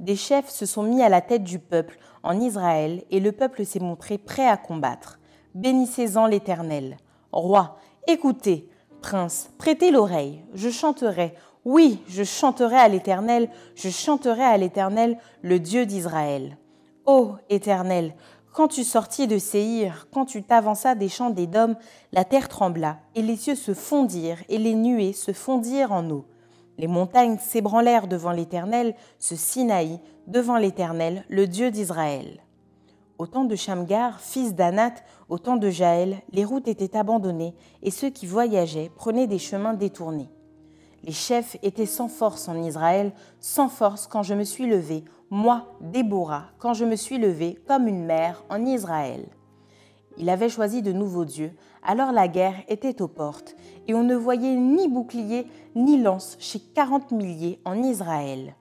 Des 0.00 0.16
chefs 0.16 0.48
se 0.48 0.64
sont 0.64 0.84
mis 0.84 1.02
à 1.02 1.10
la 1.10 1.20
tête 1.20 1.44
du 1.44 1.58
peuple 1.58 1.98
en 2.22 2.40
Israël 2.40 3.04
et 3.10 3.20
le 3.20 3.30
peuple 3.30 3.66
s'est 3.66 3.78
montré 3.78 4.16
prêt 4.16 4.48
à 4.48 4.56
combattre. 4.56 5.20
Bénissez-en 5.54 6.24
l'Éternel. 6.24 6.96
Roi, 7.30 7.76
écoutez, 8.06 8.70
prince, 9.02 9.50
prêtez 9.58 9.90
l'oreille, 9.90 10.42
je 10.54 10.70
chanterai, 10.70 11.34
oui, 11.66 12.02
je 12.08 12.24
chanterai 12.24 12.76
à 12.76 12.88
l'Éternel, 12.88 13.50
je 13.74 13.90
chanterai 13.90 14.44
à 14.44 14.56
l'Éternel, 14.56 15.18
le 15.42 15.60
Dieu 15.60 15.84
d'Israël. 15.84 16.56
Ô 17.04 17.32
Éternel, 17.50 18.14
quand 18.52 18.68
tu 18.68 18.84
sortis 18.84 19.26
de 19.26 19.38
Séhir, 19.38 20.06
quand 20.12 20.26
tu 20.26 20.42
t'avanças 20.42 20.94
des 20.94 21.08
champs 21.08 21.30
d'Édom, 21.30 21.74
la 22.12 22.24
terre 22.24 22.48
trembla, 22.48 22.98
et 23.14 23.22
les 23.22 23.36
cieux 23.36 23.54
se 23.54 23.72
fondirent, 23.72 24.42
et 24.48 24.58
les 24.58 24.74
nuées 24.74 25.14
se 25.14 25.32
fondirent 25.32 25.92
en 25.92 26.08
eau. 26.10 26.26
Les 26.78 26.86
montagnes 26.86 27.38
s'ébranlèrent 27.38 28.08
devant 28.08 28.32
l'Éternel, 28.32 28.94
ce 29.18 29.36
Sinaï, 29.36 30.00
devant 30.26 30.58
l'Éternel, 30.58 31.24
le 31.28 31.46
Dieu 31.46 31.70
d'Israël. 31.70 32.40
Au 33.18 33.26
temps 33.26 33.44
de 33.44 33.56
Shamgar, 33.56 34.20
fils 34.20 34.54
d'Anath, 34.54 35.02
au 35.28 35.38
temps 35.38 35.56
de 35.56 35.70
Jaël, 35.70 36.22
les 36.32 36.44
routes 36.44 36.68
étaient 36.68 36.96
abandonnées, 36.96 37.54
et 37.82 37.90
ceux 37.90 38.10
qui 38.10 38.26
voyageaient 38.26 38.90
prenaient 38.94 39.26
des 39.26 39.38
chemins 39.38 39.74
détournés. 39.74 40.28
Les 41.04 41.12
chefs 41.12 41.56
étaient 41.62 41.86
sans 41.86 42.08
force 42.08 42.48
en 42.48 42.62
Israël, 42.62 43.12
sans 43.40 43.68
force 43.68 44.06
quand 44.06 44.22
je 44.22 44.34
me 44.34 44.44
suis 44.44 44.66
levée, 44.66 45.04
moi, 45.30 45.66
Déborah, 45.80 46.46
quand 46.58 46.74
je 46.74 46.84
me 46.84 46.94
suis 46.94 47.18
levée 47.18 47.58
comme 47.66 47.88
une 47.88 48.04
mère 48.04 48.44
en 48.50 48.64
Israël. 48.64 49.26
Il 50.18 50.28
avait 50.28 50.48
choisi 50.48 50.82
de 50.82 50.92
nouveaux 50.92 51.24
dieux, 51.24 51.52
alors 51.82 52.12
la 52.12 52.28
guerre 52.28 52.62
était 52.68 53.00
aux 53.02 53.08
portes, 53.08 53.56
et 53.88 53.94
on 53.94 54.04
ne 54.04 54.14
voyait 54.14 54.54
ni 54.54 54.88
bouclier 54.88 55.46
ni 55.74 56.00
lance 56.00 56.36
chez 56.38 56.60
quarante 56.60 57.10
milliers 57.10 57.58
en 57.64 57.82
Israël. 57.82 58.54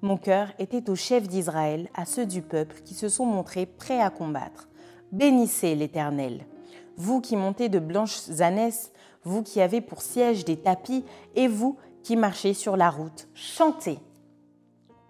Mon 0.00 0.16
cœur 0.16 0.48
était 0.58 0.88
aux 0.88 0.96
chefs 0.96 1.28
d'Israël, 1.28 1.88
à 1.94 2.06
ceux 2.06 2.24
du 2.24 2.40
peuple 2.40 2.80
qui 2.84 2.94
se 2.94 3.08
sont 3.08 3.26
montrés 3.26 3.66
prêts 3.66 4.00
à 4.00 4.10
combattre. 4.10 4.68
Bénissez 5.10 5.74
l'Éternel. 5.74 6.46
Vous 6.96 7.20
qui 7.20 7.36
montez 7.36 7.68
de 7.68 7.78
blanches 7.78 8.40
ânesses, 8.40 8.92
vous 9.24 9.42
qui 9.42 9.60
avez 9.60 9.80
pour 9.80 10.02
siège 10.02 10.44
des 10.44 10.56
tapis, 10.56 11.04
et 11.34 11.48
vous 11.48 11.76
qui 12.02 12.16
marchez 12.16 12.54
sur 12.54 12.76
la 12.76 12.90
route, 12.90 13.28
chantez. 13.34 13.98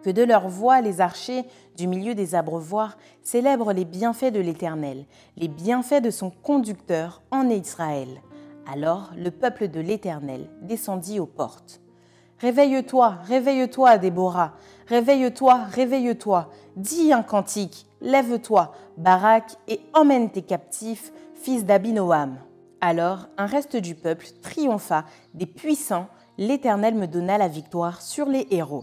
Que 0.02 0.10
de 0.10 0.22
leur 0.22 0.48
voix 0.48 0.80
les 0.80 1.00
archers 1.00 1.44
du 1.76 1.86
milieu 1.86 2.14
des 2.14 2.34
abreuvoirs 2.34 2.98
célèbrent 3.22 3.72
les 3.72 3.84
bienfaits 3.84 4.32
de 4.32 4.40
l'Éternel, 4.40 5.06
les 5.36 5.48
bienfaits 5.48 6.02
de 6.02 6.10
son 6.10 6.30
conducteur 6.30 7.22
en 7.30 7.48
Israël. 7.48 8.20
Alors 8.70 9.12
le 9.16 9.30
peuple 9.30 9.68
de 9.68 9.80
l'Éternel 9.80 10.48
descendit 10.60 11.20
aux 11.20 11.26
portes. 11.26 11.80
Réveille-toi, 12.40 13.18
réveille-toi, 13.24 13.98
Déborah, 13.98 14.54
réveille-toi, 14.88 15.64
réveille-toi, 15.70 16.50
dis 16.76 17.12
un 17.12 17.22
cantique, 17.22 17.86
lève-toi, 18.00 18.72
Barak, 18.96 19.52
et 19.68 19.80
emmène 19.94 20.30
tes 20.30 20.42
captifs, 20.42 21.12
fils 21.34 21.64
d'Abinoam. 21.64 22.38
Alors 22.84 23.28
un 23.38 23.46
reste 23.46 23.76
du 23.76 23.94
peuple 23.94 24.26
triompha 24.42 25.04
des 25.34 25.46
puissants, 25.46 26.08
l'Éternel 26.36 26.96
me 26.96 27.06
donna 27.06 27.38
la 27.38 27.46
victoire 27.46 28.02
sur 28.02 28.26
les 28.26 28.48
héros. 28.50 28.82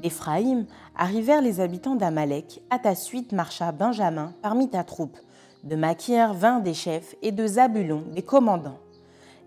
D'Éphraïm 0.00 0.64
arrivèrent 0.96 1.42
les 1.42 1.60
habitants 1.60 1.96
d'Amalek, 1.96 2.62
à 2.70 2.78
ta 2.78 2.94
suite 2.94 3.32
marcha 3.32 3.72
Benjamin 3.72 4.32
parmi 4.40 4.70
ta 4.70 4.84
troupe. 4.84 5.18
De 5.64 5.76
Makir 5.76 6.32
vinrent 6.32 6.62
des 6.62 6.72
chefs 6.72 7.14
et 7.20 7.30
de 7.30 7.46
Zabulon 7.46 8.04
des 8.10 8.22
commandants. 8.22 8.78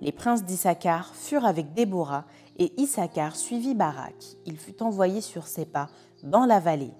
Les 0.02 0.12
princes 0.12 0.44
d'Issachar 0.44 1.16
furent 1.16 1.48
avec 1.48 1.74
Déborah, 1.74 2.26
et 2.60 2.80
Issachar 2.80 3.36
suivit 3.36 3.74
Barak. 3.74 4.14
Il 4.46 4.60
fut 4.60 4.84
envoyé 4.84 5.20
sur 5.20 5.48
ses 5.48 5.66
pas 5.66 5.90
dans 6.22 6.46
la 6.46 6.60
vallée. 6.60 6.94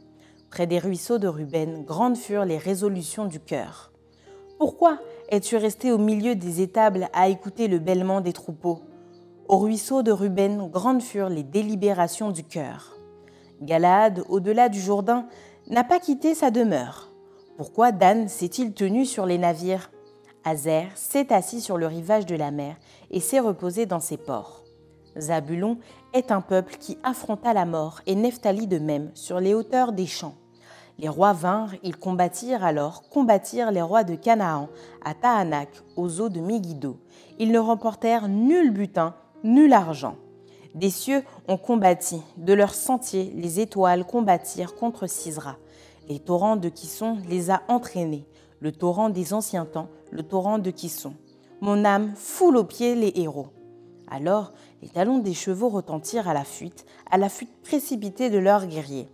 Près 0.50 0.66
des 0.66 0.80
ruisseaux 0.80 1.20
de 1.20 1.28
Ruben, 1.28 1.86
grandes 1.86 2.18
furent 2.18 2.46
les 2.46 2.58
résolutions 2.58 3.26
du 3.26 3.40
cœur. 3.40 3.92
Pourquoi 4.58 5.00
es-tu 5.30 5.58
resté 5.58 5.92
au 5.92 6.00
milieu 6.00 6.36
des 6.36 6.62
étables 6.62 7.08
à 7.14 7.30
écouter 7.30 7.68
le 7.68 7.78
bêlement 7.78 8.20
des 8.20 8.34
troupeaux? 8.34 8.82
Au 9.48 9.58
ruisseau 9.58 10.02
de 10.02 10.12
Ruben, 10.12 10.68
grandes 10.70 11.04
furent 11.04 11.30
les 11.30 11.44
délibérations 11.44 12.32
du 12.32 12.44
cœur. 12.44 12.98
Galaad, 13.62 14.24
au-delà 14.28 14.70
du 14.70 14.80
Jourdain, 14.80 15.28
n'a 15.68 15.84
pas 15.84 16.00
quitté 16.00 16.34
sa 16.34 16.50
demeure. 16.50 17.12
Pourquoi 17.58 17.92
Dan 17.92 18.28
s'est-il 18.28 18.74
tenu 18.74 19.06
sur 19.06 19.28
les 19.28 19.38
navires? 19.38 19.92
Azer 20.44 20.88
s'est 20.96 21.32
assis 21.32 21.62
sur 21.62 21.78
le 21.78 21.86
rivage 21.86 22.26
de 22.26 22.36
la 22.36 22.50
mer 22.50 22.78
et 23.12 23.20
s'est 23.20 23.40
reposé 23.40 23.86
dans 23.86 24.00
ses 24.00 24.18
ports. 24.18 24.64
Zabulon 25.18 25.78
est 26.14 26.32
un 26.32 26.42
peuple 26.42 26.78
qui 26.80 26.98
affronta 27.04 27.54
la 27.54 27.66
mort 27.66 28.02
et 28.08 28.16
Nephtali 28.16 28.66
de 28.66 28.80
même 28.80 29.12
sur 29.14 29.40
les 29.40 29.54
hauteurs 29.54 29.92
des 29.92 30.08
champs. 30.08 30.36
Les 31.00 31.08
rois 31.08 31.32
vinrent, 31.32 31.76
ils 31.82 31.96
combattirent 31.96 32.66
alors, 32.66 33.08
combattirent 33.08 33.72
les 33.72 33.82
rois 33.82 34.04
de 34.04 34.16
Canaan 34.16 34.68
à 35.02 35.14
Tahanak, 35.14 35.70
aux 35.96 36.20
eaux 36.20 36.28
de 36.28 36.42
Megiddo. 36.42 36.98
Ils 37.40 37.54
ne 37.54 37.60
remportèrent 37.60 38.28
nul 38.28 38.72
butin, 38.72 39.16
nul 39.46 39.72
argent. 39.72 40.18
Des 40.76 40.90
cieux 40.90 41.24
ont 41.48 41.56
combattu, 41.56 42.16
de 42.36 42.52
leurs 42.52 42.76
sentiers 42.76 43.32
les 43.34 43.62
étoiles 43.62 44.04
combattirent 44.06 44.76
contre 44.76 45.08
Sisra. 45.08 45.56
Les 46.10 46.20
torrents 46.20 46.58
de 46.58 46.68
Kisson 46.68 47.18
les 47.30 47.50
a 47.50 47.62
entraînés, 47.70 48.28
le 48.60 48.74
torrent 48.74 49.10
des 49.10 49.34
anciens 49.34 49.66
temps, 49.66 49.88
le 50.12 50.24
torrent 50.24 50.60
de 50.60 50.70
Kisson. 50.70 51.14
Mon 51.62 51.86
âme 51.86 52.12
foule 52.18 52.58
aux 52.58 52.66
pieds 52.66 52.96
les 52.96 53.14
héros. 53.16 53.48
Alors 54.12 54.52
les 54.82 54.90
talons 54.90 55.20
des 55.20 55.34
chevaux 55.34 55.70
retentirent 55.70 56.28
à 56.28 56.34
la 56.34 56.44
fuite, 56.44 56.86
à 57.10 57.18
la 57.18 57.30
fuite 57.30 57.56
précipitée 57.64 58.30
de 58.30 58.38
leurs 58.38 58.68
guerriers. 58.68 59.08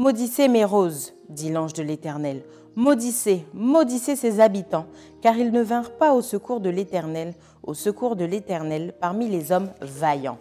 Maudissez 0.00 0.48
mes 0.48 0.64
roses, 0.64 1.12
dit 1.28 1.50
l'ange 1.50 1.74
de 1.74 1.82
l'Éternel. 1.82 2.42
Maudissez, 2.74 3.44
maudissez 3.52 4.16
ses 4.16 4.40
habitants, 4.40 4.86
car 5.20 5.36
ils 5.36 5.52
ne 5.52 5.60
vinrent 5.60 5.92
pas 5.98 6.14
au 6.14 6.22
secours 6.22 6.60
de 6.60 6.70
l'Éternel, 6.70 7.34
au 7.62 7.74
secours 7.74 8.16
de 8.16 8.24
l'Éternel 8.24 8.94
parmi 8.98 9.28
les 9.28 9.52
hommes 9.52 9.68
vaillants. 9.82 10.38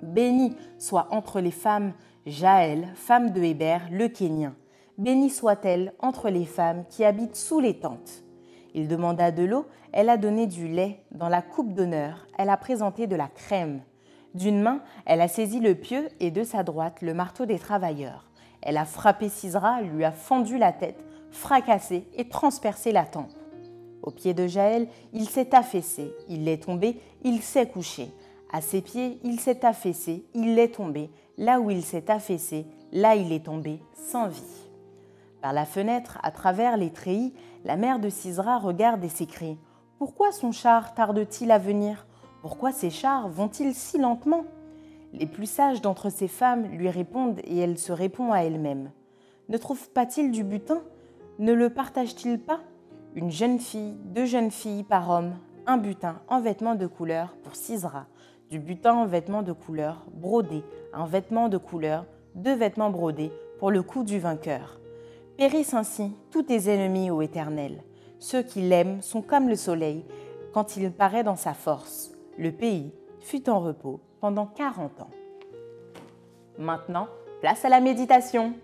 Béni 0.00 0.54
soit 0.78 1.08
entre 1.10 1.40
les 1.40 1.50
femmes 1.50 1.92
Jaël, 2.24 2.86
femme 2.94 3.32
de 3.32 3.42
Héber, 3.42 3.80
le 3.90 4.06
Kénien. 4.06 4.54
Béni 4.96 5.28
soit-elle 5.28 5.92
entre 5.98 6.30
les 6.30 6.44
femmes 6.44 6.84
qui 6.88 7.04
habitent 7.04 7.34
sous 7.34 7.58
les 7.58 7.80
tentes. 7.80 8.22
Il 8.74 8.86
demanda 8.86 9.32
de 9.32 9.42
l'eau, 9.42 9.66
elle 9.90 10.08
a 10.08 10.16
donné 10.16 10.46
du 10.46 10.68
lait. 10.68 11.02
Dans 11.10 11.28
la 11.28 11.42
coupe 11.42 11.72
d'honneur, 11.72 12.28
elle 12.38 12.48
a 12.48 12.56
présenté 12.56 13.08
de 13.08 13.16
la 13.16 13.26
crème. 13.26 13.80
D'une 14.34 14.62
main, 14.62 14.82
elle 15.04 15.20
a 15.20 15.26
saisi 15.26 15.58
le 15.58 15.74
pieu 15.74 16.10
et 16.20 16.30
de 16.30 16.44
sa 16.44 16.62
droite 16.62 17.02
le 17.02 17.12
marteau 17.12 17.44
des 17.44 17.58
travailleurs. 17.58 18.27
Elle 18.62 18.76
a 18.76 18.84
frappé 18.84 19.28
Sisra, 19.28 19.82
lui 19.82 20.04
a 20.04 20.12
fendu 20.12 20.58
la 20.58 20.72
tête, 20.72 21.04
fracassé 21.30 22.06
et 22.14 22.28
transpercé 22.28 22.92
la 22.92 23.04
tempe. 23.04 23.32
Au 24.02 24.10
pied 24.10 24.34
de 24.34 24.46
Jaël, 24.46 24.88
il 25.12 25.28
s'est 25.28 25.54
affaissé, 25.54 26.12
il 26.28 26.48
est 26.48 26.64
tombé, 26.64 27.00
il 27.24 27.42
s'est 27.42 27.68
couché. 27.68 28.10
À 28.52 28.60
ses 28.60 28.80
pieds, 28.80 29.20
il 29.24 29.38
s'est 29.40 29.64
affaissé, 29.64 30.24
il 30.34 30.58
est 30.58 30.76
tombé. 30.76 31.10
Là 31.36 31.60
où 31.60 31.70
il 31.70 31.82
s'est 31.82 32.10
affaissé, 32.10 32.66
là 32.92 33.14
il 33.14 33.32
est 33.32 33.44
tombé, 33.44 33.82
sans 33.94 34.28
vie. 34.28 34.68
Par 35.42 35.52
la 35.52 35.66
fenêtre, 35.66 36.18
à 36.22 36.30
travers 36.30 36.76
les 36.76 36.90
treillis, 36.90 37.34
la 37.64 37.76
mère 37.76 37.98
de 37.98 38.08
Sisra 38.08 38.58
regarde 38.58 39.04
et 39.04 39.08
s'écrie 39.08 39.58
Pourquoi 39.98 40.32
son 40.32 40.52
char 40.52 40.94
tarde-t-il 40.94 41.50
à 41.50 41.58
venir? 41.58 42.06
Pourquoi 42.40 42.72
ses 42.72 42.90
chars 42.90 43.28
vont-ils 43.28 43.74
si 43.74 43.98
lentement? 43.98 44.44
Les 45.12 45.26
plus 45.26 45.46
sages 45.46 45.80
d'entre 45.80 46.10
ces 46.10 46.28
femmes 46.28 46.66
lui 46.66 46.90
répondent 46.90 47.40
et 47.44 47.58
elle 47.58 47.78
se 47.78 47.92
répond 47.92 48.32
à 48.32 48.40
elle-même 48.40 48.90
Ne 49.48 49.56
trouve 49.56 49.90
pas-il 49.90 50.30
du 50.30 50.44
butin? 50.44 50.82
Ne 51.38 51.52
le 51.52 51.70
partage-t-il 51.70 52.38
pas? 52.38 52.60
Une 53.14 53.30
jeune 53.30 53.58
fille, 53.58 53.96
deux 54.04 54.26
jeunes 54.26 54.50
filles 54.50 54.84
par 54.84 55.08
homme, 55.10 55.34
un 55.66 55.78
butin 55.78 56.20
en 56.28 56.40
vêtements 56.40 56.74
de 56.74 56.86
couleur 56.86 57.36
pour 57.42 57.56
Sisra 57.56 58.06
du 58.50 58.58
butin 58.58 58.94
en 58.94 59.06
vêtements 59.06 59.42
de 59.42 59.52
couleur, 59.52 60.06
brodé, 60.12 60.64
un 60.92 61.06
vêtement 61.06 61.48
de 61.48 61.58
couleur, 61.58 62.06
deux 62.34 62.54
vêtements 62.54 62.90
brodés, 62.90 63.32
pour 63.58 63.70
le 63.70 63.82
coup 63.82 64.04
du 64.04 64.18
vainqueur. 64.18 64.80
Périssent 65.36 65.74
ainsi 65.74 66.12
tous 66.30 66.44
tes 66.44 66.70
ennemis, 66.70 67.10
ô 67.10 67.20
Éternel. 67.20 67.82
Ceux 68.18 68.42
qui 68.42 68.62
l'aiment 68.62 69.02
sont 69.02 69.22
comme 69.22 69.48
le 69.48 69.56
soleil 69.56 70.04
quand 70.52 70.76
il 70.76 70.90
paraît 70.90 71.24
dans 71.24 71.36
sa 71.36 71.54
force. 71.54 72.12
Le 72.38 72.52
pays 72.52 72.92
fut 73.20 73.48
en 73.50 73.60
repos 73.60 74.00
pendant 74.20 74.46
quarante 74.46 75.00
ans. 75.00 75.10
Maintenant, 76.58 77.08
place 77.40 77.64
à 77.64 77.68
la 77.68 77.80
méditation. 77.80 78.54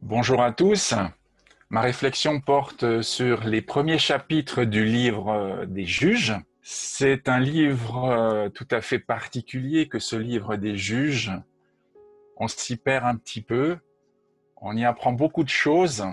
Bonjour 0.00 0.42
à 0.42 0.52
tous. 0.52 0.94
Ma 1.70 1.80
réflexion 1.80 2.40
porte 2.40 3.02
sur 3.02 3.44
les 3.44 3.62
premiers 3.62 3.98
chapitres 3.98 4.64
du 4.64 4.84
livre 4.84 5.64
des 5.66 5.86
juges. 5.86 6.34
C'est 6.66 7.28
un 7.28 7.40
livre 7.40 8.04
euh, 8.04 8.48
tout 8.48 8.66
à 8.70 8.80
fait 8.80 8.98
particulier 8.98 9.86
que 9.86 9.98
ce 9.98 10.16
livre 10.16 10.56
des 10.56 10.78
juges. 10.78 11.30
On 12.38 12.48
s'y 12.48 12.76
perd 12.76 13.04
un 13.04 13.16
petit 13.16 13.42
peu, 13.42 13.76
on 14.56 14.74
y 14.74 14.86
apprend 14.86 15.12
beaucoup 15.12 15.44
de 15.44 15.50
choses 15.50 16.06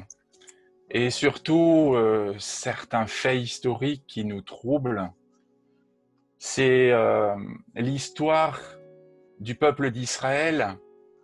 et 0.89 1.09
surtout 1.09 1.93
euh, 1.95 2.35
certains 2.37 3.07
faits 3.07 3.41
historiques 3.41 4.03
qui 4.07 4.25
nous 4.25 4.41
troublent. 4.41 5.09
C'est 6.37 6.91
euh, 6.91 7.33
l'histoire 7.75 8.59
du 9.39 9.55
peuple 9.55 9.89
d'Israël 9.89 10.75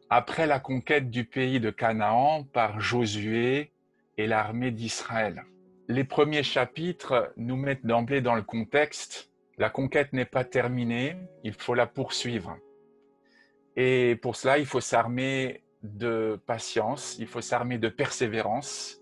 après 0.10 0.48
la 0.48 0.62
conquête 0.62 1.10
du 1.10 1.26
pays 1.26 1.60
de 1.60 1.70
Canaan 1.70 2.46
par 2.46 2.80
Josué 2.80 3.74
et 4.17 4.27
l'armée 4.27 4.71
d'Israël. 4.71 5.43
Les 5.88 6.03
premiers 6.03 6.43
chapitres 6.43 7.32
nous 7.38 7.56
mettent 7.56 7.86
d'emblée 7.86 8.21
dans 8.21 8.36
le 8.36 8.41
contexte. 8.41 9.32
La 9.58 9.69
conquête 9.69 10.13
n'est 10.13 10.25
pas 10.25 10.43
terminée, 10.43 11.15
il 11.43 11.53
faut 11.53 11.73
la 11.73 11.88
poursuivre. 11.88 12.58
Et 13.75 14.15
pour 14.21 14.36
cela, 14.36 14.58
il 14.58 14.65
faut 14.65 14.82
s'armer 14.82 15.63
de 15.84 16.41
patience, 16.45 17.15
il 17.19 17.27
faut 17.27 17.41
s'armer 17.41 17.77
de 17.77 17.89
persévérance, 17.89 19.01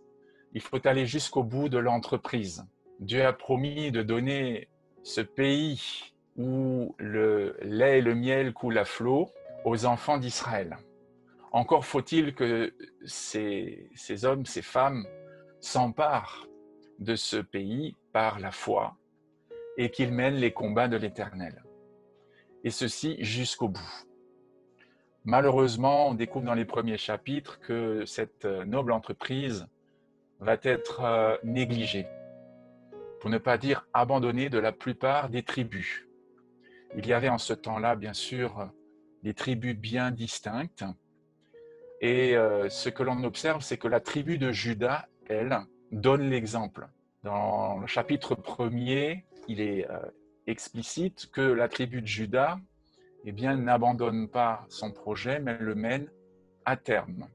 il 0.53 0.61
faut 0.61 0.85
aller 0.87 1.05
jusqu'au 1.05 1.43
bout 1.43 1.69
de 1.69 1.77
l'entreprise. 1.77 2.65
Dieu 2.99 3.25
a 3.25 3.33
promis 3.33 3.91
de 3.91 4.03
donner 4.03 4.69
ce 5.03 5.21
pays 5.21 6.13
où 6.37 6.95
le 6.97 7.57
lait 7.61 7.99
et 7.99 8.01
le 8.01 8.15
miel 8.15 8.53
coulent 8.53 8.77
à 8.77 8.85
flot 8.85 9.29
aux 9.63 9.85
enfants 9.85 10.17
d'Israël. 10.17 10.77
Encore 11.55 11.85
faut-il 11.85 12.35
que 12.35 12.75
ces, 13.05 13.89
hommes, 14.25 14.45
ces 14.45 14.61
femmes 14.61 15.07
s'emparent 15.61 16.45
de 16.99 17.15
ce 17.15 17.37
pays 17.37 17.95
par 18.11 18.39
la 18.39 18.51
foi 18.51 18.97
et 19.77 19.89
qu'ils 19.89 20.11
mènent 20.11 20.35
les 20.35 20.51
combats 20.51 20.89
de 20.89 20.97
l'Éternel. 20.97 21.63
Et 22.65 22.71
ceci 22.71 23.15
jusqu'au 23.23 23.69
bout. 23.69 24.05
Malheureusement, 25.23 26.09
on 26.09 26.13
découvre 26.13 26.43
dans 26.43 26.55
les 26.55 26.65
premiers 26.65 26.97
chapitres 26.97 27.61
que 27.61 28.03
cette 28.05 28.43
noble 28.43 28.91
entreprise 28.91 29.65
va 30.41 30.57
être 30.61 31.05
euh, 31.05 31.37
négligée, 31.45 32.05
pour 33.21 33.29
ne 33.29 33.37
pas 33.37 33.57
dire 33.57 33.87
abandonnée 33.93 34.49
de 34.49 34.59
la 34.59 34.73
plupart 34.73 35.29
des 35.29 35.43
tribus. 35.43 36.05
Il 36.97 37.07
y 37.07 37.13
avait 37.13 37.29
en 37.29 37.37
ce 37.37 37.53
temps-là, 37.53 37.95
bien 37.95 38.13
sûr, 38.13 38.69
des 39.23 39.33
tribus 39.33 39.77
bien 39.77 40.11
distinctes. 40.11 40.83
Et 42.05 42.37
euh, 42.37 42.69
ce 42.69 42.89
que 42.89 43.01
l'on 43.01 43.23
observe, 43.23 43.63
c'est 43.63 43.77
que 43.77 43.87
la 43.87 43.99
tribu 43.99 44.37
de 44.37 44.51
Judas, 44.51 45.07
elle, 45.27 45.57
donne 45.91 46.29
l'exemple. 46.29 46.87
Dans 47.23 47.79
le 47.79 47.87
chapitre 47.87 48.35
premier, 48.35 49.25
il 49.47 49.59
est 49.59 49.89
euh, 49.89 49.97
explicite 50.45 51.31
que 51.31 51.41
la 51.41 51.67
tribu 51.67 52.03
de 52.03 52.05
Judas 52.05 52.59
eh 53.25 53.31
n'abandonne 53.31 54.29
pas 54.29 54.67
son 54.69 54.91
projet, 54.91 55.39
mais 55.39 55.57
le 55.57 55.73
mène 55.73 56.07
à 56.63 56.77
terme. 56.77 57.27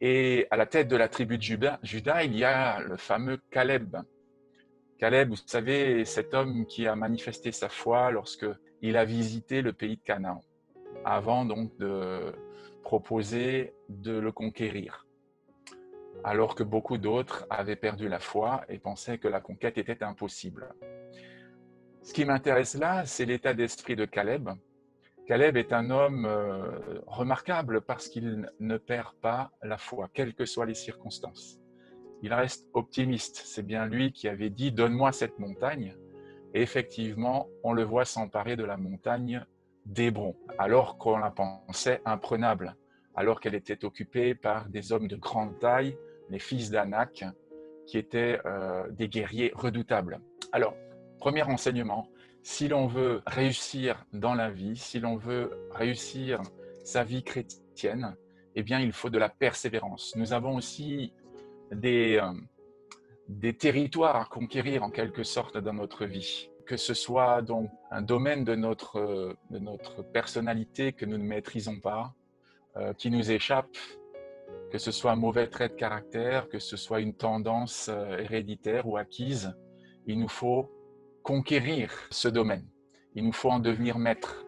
Et 0.00 0.46
à 0.50 0.56
la 0.56 0.64
tête 0.64 0.88
de 0.88 0.96
la 0.96 1.08
tribu 1.08 1.36
de 1.36 1.42
Judas 1.42 2.24
il 2.24 2.34
y 2.34 2.44
a 2.44 2.80
le 2.80 2.96
fameux 2.96 3.42
Caleb. 3.50 3.98
Caleb, 4.98 5.28
vous 5.28 5.36
savez, 5.44 6.06
cet 6.06 6.32
homme 6.32 6.64
qui 6.64 6.86
a 6.86 6.96
manifesté 6.96 7.52
sa 7.52 7.68
foi 7.68 8.10
lorsque 8.10 8.46
il 8.80 8.96
a 8.96 9.04
visité 9.04 9.60
le 9.60 9.74
pays 9.74 9.98
de 9.98 10.02
Canaan, 10.02 10.40
avant 11.04 11.44
donc 11.44 11.76
de 11.76 12.32
proposer 12.82 13.74
de 13.88 14.12
le 14.12 14.32
conquérir 14.32 15.06
alors 16.24 16.54
que 16.54 16.62
beaucoup 16.62 16.98
d'autres 16.98 17.46
avaient 17.50 17.76
perdu 17.76 18.08
la 18.08 18.18
foi 18.18 18.64
et 18.68 18.78
pensaient 18.78 19.18
que 19.18 19.28
la 19.28 19.40
conquête 19.40 19.78
était 19.78 20.02
impossible. 20.02 20.74
Ce 22.02 22.12
qui 22.12 22.24
m'intéresse 22.24 22.74
là, 22.74 23.04
c'est 23.06 23.24
l'état 23.24 23.54
d'esprit 23.54 23.96
de 23.96 24.04
Caleb. 24.04 24.50
Caleb 25.26 25.56
est 25.56 25.72
un 25.72 25.90
homme 25.90 26.26
euh, 26.26 27.00
remarquable 27.06 27.80
parce 27.80 28.08
qu'il 28.08 28.50
ne 28.58 28.76
perd 28.76 29.14
pas 29.20 29.52
la 29.62 29.78
foi, 29.78 30.10
quelles 30.12 30.34
que 30.34 30.44
soient 30.44 30.66
les 30.66 30.74
circonstances. 30.74 31.60
Il 32.22 32.34
reste 32.34 32.68
optimiste. 32.72 33.42
C'est 33.44 33.64
bien 33.64 33.86
lui 33.86 34.12
qui 34.12 34.28
avait 34.28 34.50
dit 34.50 34.72
Donne-moi 34.72 35.12
cette 35.12 35.38
montagne. 35.38 35.96
Et 36.54 36.62
effectivement, 36.62 37.48
on 37.62 37.72
le 37.72 37.82
voit 37.82 38.04
s'emparer 38.04 38.56
de 38.56 38.64
la 38.64 38.76
montagne 38.76 39.44
alors 40.58 40.98
qu'on 40.98 41.18
la 41.18 41.30
pensait 41.30 42.00
imprenable, 42.04 42.76
alors 43.14 43.40
qu'elle 43.40 43.54
était 43.54 43.84
occupée 43.84 44.34
par 44.34 44.68
des 44.68 44.92
hommes 44.92 45.08
de 45.08 45.16
grande 45.16 45.58
taille, 45.58 45.96
les 46.30 46.38
fils 46.38 46.70
d'Anak, 46.70 47.24
qui 47.86 47.98
étaient 47.98 48.40
euh, 48.46 48.88
des 48.90 49.08
guerriers 49.08 49.52
redoutables. 49.54 50.20
Alors, 50.52 50.74
premier 51.18 51.42
enseignement, 51.42 52.08
si 52.42 52.68
l'on 52.68 52.86
veut 52.86 53.22
réussir 53.26 54.04
dans 54.12 54.34
la 54.34 54.50
vie, 54.50 54.76
si 54.76 54.98
l'on 55.00 55.16
veut 55.16 55.50
réussir 55.70 56.40
sa 56.84 57.04
vie 57.04 57.22
chrétienne, 57.22 58.16
eh 58.54 58.62
bien, 58.62 58.80
il 58.80 58.92
faut 58.92 59.10
de 59.10 59.18
la 59.18 59.28
persévérance. 59.28 60.14
Nous 60.16 60.32
avons 60.32 60.56
aussi 60.56 61.12
des, 61.70 62.18
euh, 62.20 62.32
des 63.28 63.54
territoires 63.54 64.16
à 64.16 64.24
conquérir 64.24 64.82
en 64.82 64.90
quelque 64.90 65.22
sorte 65.22 65.58
dans 65.58 65.72
notre 65.72 66.04
vie. 66.04 66.51
Que 66.66 66.76
ce 66.76 66.94
soit 66.94 67.42
donc 67.42 67.70
un 67.90 68.02
domaine 68.02 68.44
de 68.44 68.54
notre, 68.54 69.36
de 69.50 69.58
notre 69.58 70.02
personnalité 70.02 70.92
que 70.92 71.04
nous 71.04 71.18
ne 71.18 71.24
maîtrisons 71.24 71.80
pas, 71.80 72.14
euh, 72.76 72.94
qui 72.94 73.10
nous 73.10 73.30
échappe, 73.30 73.76
que 74.70 74.78
ce 74.78 74.92
soit 74.92 75.12
un 75.12 75.16
mauvais 75.16 75.46
trait 75.46 75.68
de 75.68 75.74
caractère, 75.74 76.48
que 76.48 76.58
ce 76.58 76.78
soit 76.78 77.00
une 77.00 77.12
tendance 77.12 77.90
euh, 77.92 78.16
héréditaire 78.16 78.88
ou 78.88 78.96
acquise, 78.96 79.54
il 80.06 80.18
nous 80.18 80.28
faut 80.28 80.70
conquérir 81.22 81.92
ce 82.10 82.28
domaine. 82.28 82.66
Il 83.14 83.26
nous 83.26 83.32
faut 83.32 83.50
en 83.50 83.58
devenir 83.58 83.98
maître. 83.98 84.46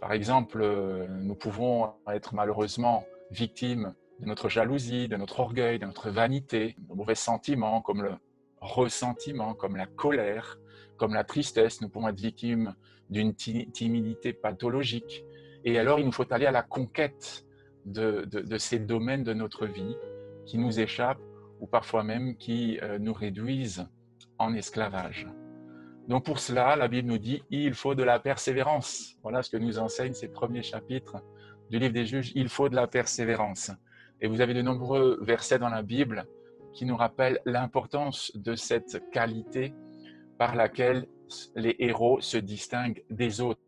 Par 0.00 0.12
exemple, 0.12 0.62
euh, 0.62 1.08
nous 1.08 1.34
pouvons 1.34 1.92
être 2.08 2.32
malheureusement 2.32 3.04
victimes 3.32 3.92
de 4.20 4.26
notre 4.26 4.48
jalousie, 4.48 5.08
de 5.08 5.16
notre 5.16 5.40
orgueil, 5.40 5.80
de 5.80 5.86
notre 5.86 6.10
vanité, 6.10 6.76
de 6.78 6.94
mauvais 6.94 7.16
sentiments 7.16 7.82
comme 7.82 8.02
le 8.02 8.12
ressentiment, 8.60 9.54
comme 9.54 9.76
la 9.76 9.86
colère, 9.86 10.58
comme 10.98 11.14
la 11.14 11.24
tristesse. 11.24 11.80
Nous 11.80 11.88
pouvons 11.88 12.08
être 12.08 12.20
victimes 12.20 12.74
d'une 13.08 13.34
timidité 13.34 14.32
pathologique. 14.32 15.24
Et 15.64 15.78
alors, 15.78 15.98
il 15.98 16.04
nous 16.04 16.12
faut 16.12 16.30
aller 16.32 16.46
à 16.46 16.50
la 16.50 16.62
conquête 16.62 17.46
de, 17.86 18.58
ces 18.58 18.78
domaines 18.78 19.24
de 19.24 19.32
notre 19.32 19.66
vie 19.66 19.96
qui 20.46 20.58
nous 20.58 20.78
échappent 20.78 21.22
ou 21.60 21.66
parfois 21.66 22.04
même 22.04 22.36
qui 22.36 22.78
euh, 22.82 22.98
nous 22.98 23.12
réduisent 23.12 23.88
en 24.38 24.54
esclavage. 24.54 25.26
Donc 26.06 26.24
pour 26.24 26.38
cela, 26.38 26.76
la 26.76 26.88
Bible 26.88 27.08
nous 27.08 27.18
dit, 27.18 27.42
il 27.50 27.74
faut 27.74 27.94
de 27.94 28.02
la 28.02 28.18
persévérance. 28.18 29.16
Voilà 29.22 29.42
ce 29.42 29.50
que 29.50 29.56
nous 29.56 29.78
enseignent 29.78 30.14
ces 30.14 30.28
premiers 30.28 30.62
chapitres 30.62 31.16
du 31.70 31.78
livre 31.78 31.92
des 31.92 32.06
juges, 32.06 32.32
il 32.34 32.48
faut 32.48 32.68
de 32.68 32.76
la 32.76 32.86
persévérance. 32.86 33.70
Et 34.20 34.26
vous 34.26 34.40
avez 34.40 34.54
de 34.54 34.62
nombreux 34.62 35.18
versets 35.20 35.58
dans 35.58 35.68
la 35.68 35.82
Bible 35.82 36.26
qui 36.72 36.86
nous 36.86 36.96
rappellent 36.96 37.40
l'importance 37.44 38.32
de 38.34 38.54
cette 38.54 39.10
qualité 39.10 39.74
par 40.38 40.54
laquelle 40.54 41.08
les 41.56 41.76
héros 41.80 42.20
se 42.20 42.38
distinguent 42.38 43.04
des 43.10 43.40
autres. 43.40 43.60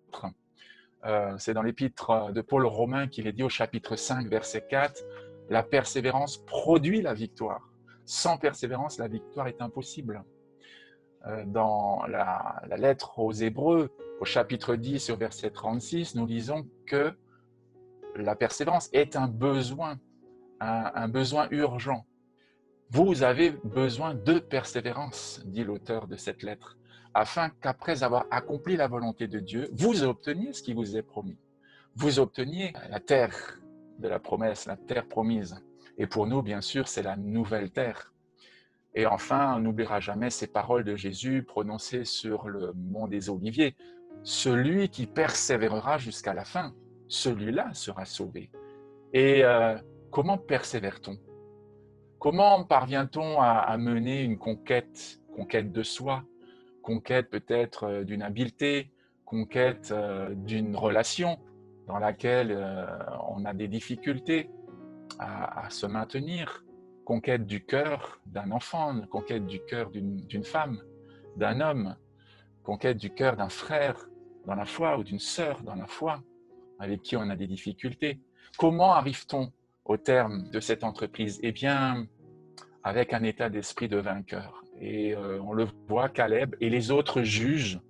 Euh, 1.05 1.35
c'est 1.39 1.55
dans 1.55 1.63
l'épître 1.63 2.33
de 2.33 2.41
Paul 2.41 2.65
Romain 2.67 3.09
qu'il 3.09 3.27
est 3.27 3.33
dit 3.33 3.43
au 3.43 3.49
chapitre 3.49 3.97
5, 3.97 4.27
verset 4.29 4.67
4, 4.69 5.03
la 5.49 5.63
persévérance 5.63 6.39
produit 6.39 7.03
la 7.03 7.15
victoire. 7.15 7.69
Sans 8.05 8.39
persévérance, 8.39 8.99
la 8.99 9.09
victoire 9.09 9.49
est 9.49 9.61
impossible. 9.61 10.23
Euh, 11.27 11.45
dans 11.47 12.05
la, 12.07 12.63
lettre 12.77 13.19
aux 13.19 13.33
Hébreux, 13.33 13.91
au 14.21 14.25
chapitre 14.25 14.77
10, 14.77 15.11
au 15.11 15.17
verset 15.17 15.51
36, 15.51 16.15
nous 16.15 16.27
lisons 16.27 16.67
que 16.87 17.13
la 18.17 18.37
persévérance 18.37 18.89
est 18.93 19.17
un 19.17 19.29
besoin, 19.29 19.99
un 20.61 21.09
besoin 21.09 21.47
urgent. 21.51 22.05
Vous 22.93 23.23
avez 23.23 23.53
besoin 23.63 24.15
de 24.15 24.41
persévérance, 24.41 25.43
dit 25.47 25.63
l'auteur 25.63 26.09
de 26.09 26.17
cette 26.17 26.43
lettre 26.43 26.77
afin 27.15 27.51
qu'après 27.51 28.03
avoir 28.03 28.27
accompli 28.31 28.77
la 28.77 28.89
volonté 28.89 29.29
de 29.29 29.39
Dieu, 29.39 29.69
vous 29.73 30.03
obteniez 30.03 30.53
ce 30.53 30.63
qui 30.63 30.75
vous 30.75 30.97
est 30.97 31.03
promis. 31.03 31.37
Vous 31.95 32.19
obteniez 32.19 32.73
la 32.89 33.01
terre 33.01 33.61
de 33.99 34.09
la 34.09 34.19
promesse, 34.19 34.67
la 34.67 34.77
terre 34.77 35.07
promise. 35.07 35.57
Et 35.99 36.07
pour 36.07 36.27
nous, 36.27 36.43
bien 36.43 36.61
sûr, 36.61 36.89
c'est 36.89 37.03
la 37.03 37.17
nouvelle 37.17 37.71
terre. 37.71 38.13
Et 38.95 39.07
enfin, 39.07 39.57
on 39.57 39.61
n'oubliera 39.61 40.01
jamais 40.01 40.31
ces 40.31 40.47
paroles 40.49 40.85
de 40.85 40.97
Jésus 40.97 41.45
prononcées 41.45 42.05
sur 42.05 42.49
le 42.49 42.73
mont 42.75 43.07
des 43.07 43.29
Oliviers. 43.29 43.77
Celui 44.23 44.89
qui 44.89 45.07
persévérera 45.07 45.99
jusqu'à 45.99 46.35
la 46.35 46.45
fin, 46.45 46.75
celui-là 47.09 47.73
sera 47.73 48.05
sauvé. 48.05 48.51
Et 49.13 49.45
euh, 49.45 49.77
comment 50.11 50.39
persévère-t-on? 50.39 51.30
Comment 52.21 52.65
parvient-on 52.65 53.41
à 53.41 53.77
mener 53.79 54.23
une 54.23 54.39
conquête, 54.39 55.21
conquête 55.35 55.73
de 55.73 55.83
soi, 55.83 56.23
conquête 56.83 57.31
peut-être 57.31 57.85
euh, 57.85 58.05
d'une 58.05 58.23
habileté, 58.23 58.91
conquête 59.25 59.91
euh, 59.91 60.35
d'une 60.35 60.77
relation 60.77 61.39
dans 61.87 61.99
laquelle 61.99 62.53
euh, 62.53 62.87
on 63.29 63.45
a 63.47 63.55
des 63.55 63.69
difficultés 63.69 64.51
à, 65.19 65.69
se 65.71 65.87
maintenir, 65.87 66.65
conquête 67.05 67.47
du 67.47 67.65
cœur 67.65 68.21
d'un 68.27 68.51
enfant, 68.53 69.01
conquête 69.11 69.47
du 69.47 69.61
cœur 69.65 69.91
d'une 69.91 70.45
femme, 70.45 70.83
d'un 71.37 71.61
homme, 71.61 71.97
conquête 72.63 72.97
du 72.97 73.11
cœur 73.11 73.37
d'un 73.37 73.49
frère 73.49 74.09
dans 74.47 74.55
la 74.55 74.65
foi 74.65 74.99
ou 74.99 75.05
d'une 75.05 75.19
sœur 75.19 75.63
dans 75.63 75.75
la 75.75 75.87
foi 75.87 76.23
avec 76.79 77.03
qui 77.03 77.17
on 77.17 77.29
a 77.29 77.37
des 77.37 77.47
difficultés. 77.47 78.21
Comment 78.57 78.93
arrive-t-on 78.93 79.53
au 79.91 79.97
terme 79.97 80.49
de 80.53 80.61
cette 80.61 80.85
entreprise 80.85 81.41
Eh 81.43 81.51
bien, 81.51 82.07
avec 82.85 83.13
un 83.13 83.25
état 83.25 83.51
d'esprit 83.51 83.89
de 83.89 83.97
vainqueur. 83.97 84.63
Et 84.81 85.17
euh, 85.17 85.41
on 85.43 85.53
le 85.53 85.67
voit, 85.89 86.09
Caleb 86.09 86.55
et 86.61 86.71
les 86.71 86.93
autres 86.93 87.23
juges, 87.23 87.81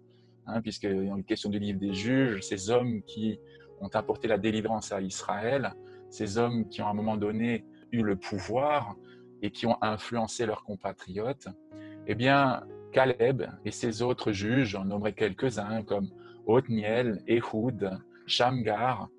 hein, 0.47 0.63
puisqu'il 0.63 1.05
y 1.05 1.11
a 1.11 1.15
une 1.15 1.25
question 1.25 1.51
du 1.51 1.59
livre 1.59 1.79
des 1.79 1.93
juges, 1.93 2.41
ces 2.41 2.71
hommes 2.71 3.03
qui 3.03 3.39
ont 3.83 3.91
apporté 3.93 4.29
la 4.29 4.39
délivrance 4.39 4.93
à 4.93 5.03
Israël, 5.03 5.75
ces 6.09 6.39
hommes 6.39 6.67
qui 6.71 6.81
ont 6.81 6.87
à 6.87 6.91
un 6.91 6.95
moment 6.95 7.19
donné 7.19 7.67
eu 7.93 8.03
le 8.03 8.17
pouvoir 8.17 8.97
et 9.43 9.51
qui 9.51 9.67
ont 9.67 9.77
influencé 9.83 10.47
leurs 10.47 10.65
compatriotes, 10.65 11.49
eh 12.07 12.15
bien, 12.15 12.63
Caleb 12.93 13.43
et 13.67 13.71
ses 13.71 14.01
autres 14.01 14.33
juges, 14.33 14.71
j'en 14.71 14.87
nommerai 14.87 15.13
quelques-uns 15.13 15.83
comme 15.83 16.09
Othniel, 16.47 17.23
Ehud, 17.29 17.91
Shamgar, 18.27 19.11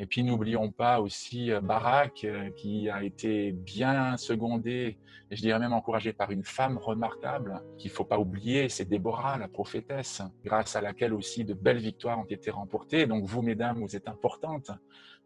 et 0.00 0.06
puis 0.06 0.24
n'oublions 0.24 0.70
pas 0.70 1.02
aussi 1.02 1.52
euh, 1.52 1.60
Barak, 1.60 2.24
euh, 2.24 2.48
qui 2.56 2.88
a 2.88 3.04
été 3.04 3.52
bien 3.52 4.16
secondé, 4.16 4.96
et 5.30 5.36
je 5.36 5.42
dirais 5.42 5.58
même 5.58 5.74
encouragé 5.74 6.14
par 6.14 6.30
une 6.30 6.42
femme 6.42 6.78
remarquable, 6.78 7.62
qu'il 7.76 7.90
ne 7.90 7.94
faut 7.94 8.06
pas 8.06 8.18
oublier, 8.18 8.70
c'est 8.70 8.86
Déborah, 8.86 9.36
la 9.36 9.46
prophétesse, 9.46 10.22
grâce 10.42 10.74
à 10.74 10.80
laquelle 10.80 11.12
aussi 11.12 11.44
de 11.44 11.52
belles 11.52 11.80
victoires 11.80 12.18
ont 12.18 12.24
été 12.24 12.50
remportées. 12.50 13.06
Donc 13.06 13.26
vous, 13.26 13.42
mesdames, 13.42 13.78
vous 13.78 13.94
êtes 13.94 14.08
importantes 14.08 14.70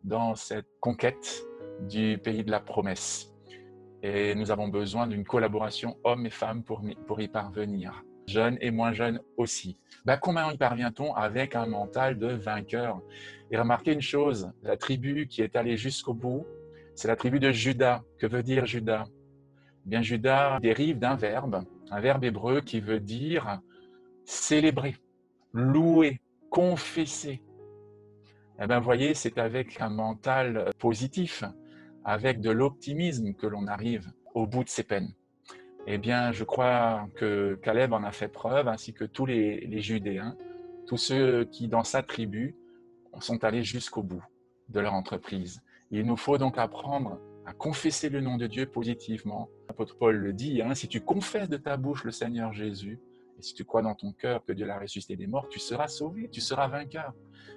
dans 0.02 0.34
cette 0.34 0.66
conquête 0.80 1.44
du 1.88 2.18
pays 2.18 2.42
de 2.42 2.50
la 2.50 2.60
promesse. 2.60 3.32
Et 4.02 4.34
nous 4.34 4.50
avons 4.50 4.66
besoin 4.66 5.06
d'une 5.06 5.24
collaboration 5.24 5.96
hommes 6.02 6.26
et 6.26 6.30
femmes 6.30 6.64
pour, 6.64 6.82
pour 7.06 7.20
y 7.20 7.28
parvenir, 7.28 8.04
jeunes 8.26 8.58
et 8.60 8.70
moins 8.70 8.92
jeunes 8.92 9.20
aussi. 9.36 9.78
Ben, 10.04 10.16
comment 10.16 10.50
y 10.50 10.56
parvient-on 10.56 11.14
avec 11.14 11.54
un 11.54 11.66
mental 11.66 12.18
de 12.18 12.28
vainqueur? 12.28 13.00
Et 13.50 13.56
remarquez 13.56 13.92
une 13.92 14.00
chose, 14.00 14.52
la 14.62 14.76
tribu 14.76 15.26
qui 15.26 15.42
est 15.42 15.56
allée 15.56 15.76
jusqu'au 15.76 16.14
bout, 16.14 16.46
c'est 16.94 17.08
la 17.08 17.16
tribu 17.16 17.40
de 17.40 17.50
Judas. 17.50 18.02
Que 18.18 18.26
veut 18.26 18.42
dire 18.42 18.66
Judas 18.66 19.06
eh 19.86 19.88
Bien, 19.88 20.02
Judas 20.02 20.60
dérive 20.60 20.98
d'un 20.98 21.16
verbe, 21.16 21.64
un 21.90 22.00
verbe 22.00 22.24
hébreu 22.24 22.60
qui 22.60 22.80
veut 22.80 23.00
dire 23.00 23.60
célébrer, 24.24 24.96
louer, 25.52 26.20
confesser. 26.50 27.42
Eh 28.60 28.66
bien, 28.66 28.80
voyez, 28.80 29.14
c'est 29.14 29.38
avec 29.38 29.80
un 29.80 29.90
mental 29.90 30.70
positif, 30.78 31.44
avec 32.04 32.40
de 32.40 32.50
l'optimisme 32.50 33.34
que 33.34 33.46
l'on 33.46 33.66
arrive 33.66 34.10
au 34.34 34.46
bout 34.46 34.64
de 34.64 34.68
ses 34.68 34.84
peines. 34.84 35.12
Eh 35.86 35.98
bien, 35.98 36.32
je 36.32 36.44
crois 36.44 37.08
que 37.14 37.58
Caleb 37.62 37.92
en 37.92 38.04
a 38.04 38.10
fait 38.10 38.28
preuve, 38.28 38.68
ainsi 38.68 38.94
que 38.94 39.04
tous 39.04 39.26
les, 39.26 39.80
Judéens, 39.82 40.34
tous 40.86 40.96
ceux 40.96 41.44
qui, 41.44 41.68
dans 41.68 41.84
sa 41.84 42.02
tribu, 42.02 42.56
sont 43.20 43.44
allés 43.44 43.62
jusqu'au 43.62 44.02
bout 44.02 44.24
de 44.70 44.80
leur 44.80 44.94
entreprise. 44.94 45.60
Il 45.90 46.06
nous 46.06 46.16
faut 46.16 46.38
donc 46.38 46.56
apprendre 46.56 47.20
à 47.44 47.52
confesser 47.52 48.08
le 48.08 48.22
nom 48.22 48.38
de 48.38 48.46
Dieu 48.46 48.64
positivement. 48.64 49.50
L'apôtre 49.68 49.96
Paul 49.98 50.16
le 50.16 50.32
dit, 50.32 50.62
hein, 50.62 50.74
si 50.74 50.88
tu 50.88 51.02
confesses 51.02 51.50
de 51.50 51.58
ta 51.58 51.76
bouche 51.76 52.04
le 52.04 52.10
Seigneur 52.10 52.54
Jésus, 52.54 52.98
et 53.38 53.42
si 53.42 53.52
tu 53.52 53.64
crois 53.64 53.82
dans 53.82 53.94
ton 53.94 54.12
cœur 54.12 54.42
que 54.42 54.52
Dieu 54.52 54.64
l'a 54.64 54.78
ressuscité 54.78 55.16
des 55.16 55.26
morts, 55.26 55.48
tu 55.50 55.58
seras 55.58 55.88
sauvé, 55.88 56.30
tu 56.30 56.40
seras 56.40 56.66
vainqueur. 56.66 57.12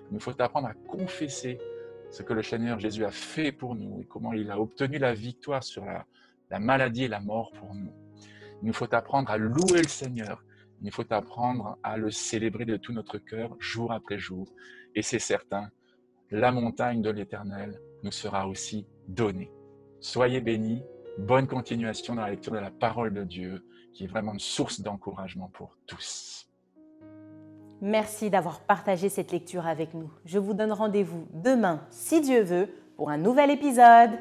Il 0.10 0.16
nous 0.16 0.20
faut 0.20 0.40
apprendre 0.42 0.68
à 0.68 0.74
confesser 0.74 1.60
ce 2.12 2.24
que 2.24 2.34
le 2.34 2.44
Seigneur 2.44 2.78
Jésus 2.78 3.06
a 3.06 3.12
fait 3.12 3.54
pour 3.54 3.74
nous 3.74 4.02
et 4.02 4.06
comment 4.06 4.34
il 4.34 4.52
a 4.52 4.60
obtenu 4.60 4.98
la 4.98 5.14
victoire 5.14 5.64
sur 5.64 5.86
la 5.86 6.60
maladie 6.60 7.06
et 7.06 7.08
la 7.08 7.22
mort 7.22 7.54
pour 7.54 7.74
nous. 7.74 8.07
Il 8.62 8.68
nous 8.68 8.74
faut 8.74 8.94
apprendre 8.94 9.30
à 9.30 9.38
louer 9.38 9.82
le 9.82 9.88
Seigneur. 9.88 10.44
Il 10.80 10.86
nous 10.86 10.92
faut 10.92 11.12
apprendre 11.12 11.78
à 11.84 11.98
le 11.98 12.12
célébrer 12.12 12.66
de 12.66 12.78
tout 12.78 12.94
notre 12.94 13.18
cœur, 13.18 13.56
jour 13.60 13.92
après 13.92 14.20
jour. 14.20 14.48
Et 14.96 15.02
c'est 15.02 15.20
certain, 15.20 15.70
la 16.32 16.52
montagne 16.52 17.02
de 17.02 17.10
l'Éternel 17.10 17.80
nous 18.04 18.12
sera 18.12 18.48
aussi 18.48 18.88
donnée. 19.08 19.52
Soyez 20.00 20.42
bénis. 20.42 20.84
Bonne 21.18 21.48
continuation 21.48 22.14
dans 22.14 22.22
la 22.22 22.30
lecture 22.30 22.54
de 22.54 22.60
la 22.60 22.70
parole 22.70 23.12
de 23.12 23.24
Dieu, 23.24 23.66
qui 23.94 24.04
est 24.04 24.08
vraiment 24.08 24.34
une 24.34 24.40
source 24.40 24.82
d'encouragement 24.82 25.50
pour 25.50 25.76
tous. 25.88 26.48
Merci 27.82 28.30
d'avoir 28.30 28.60
partagé 28.62 29.10
cette 29.10 29.32
lecture 29.32 29.66
avec 29.66 29.94
nous. 29.94 30.12
Je 30.26 30.38
vous 30.38 30.54
donne 30.54 30.72
rendez-vous 30.72 31.28
demain, 31.34 31.82
si 31.90 32.22
Dieu 32.22 32.42
veut, 32.42 32.70
pour 32.96 33.10
un 33.10 33.18
nouvel 33.18 33.50
épisode. 33.50 34.12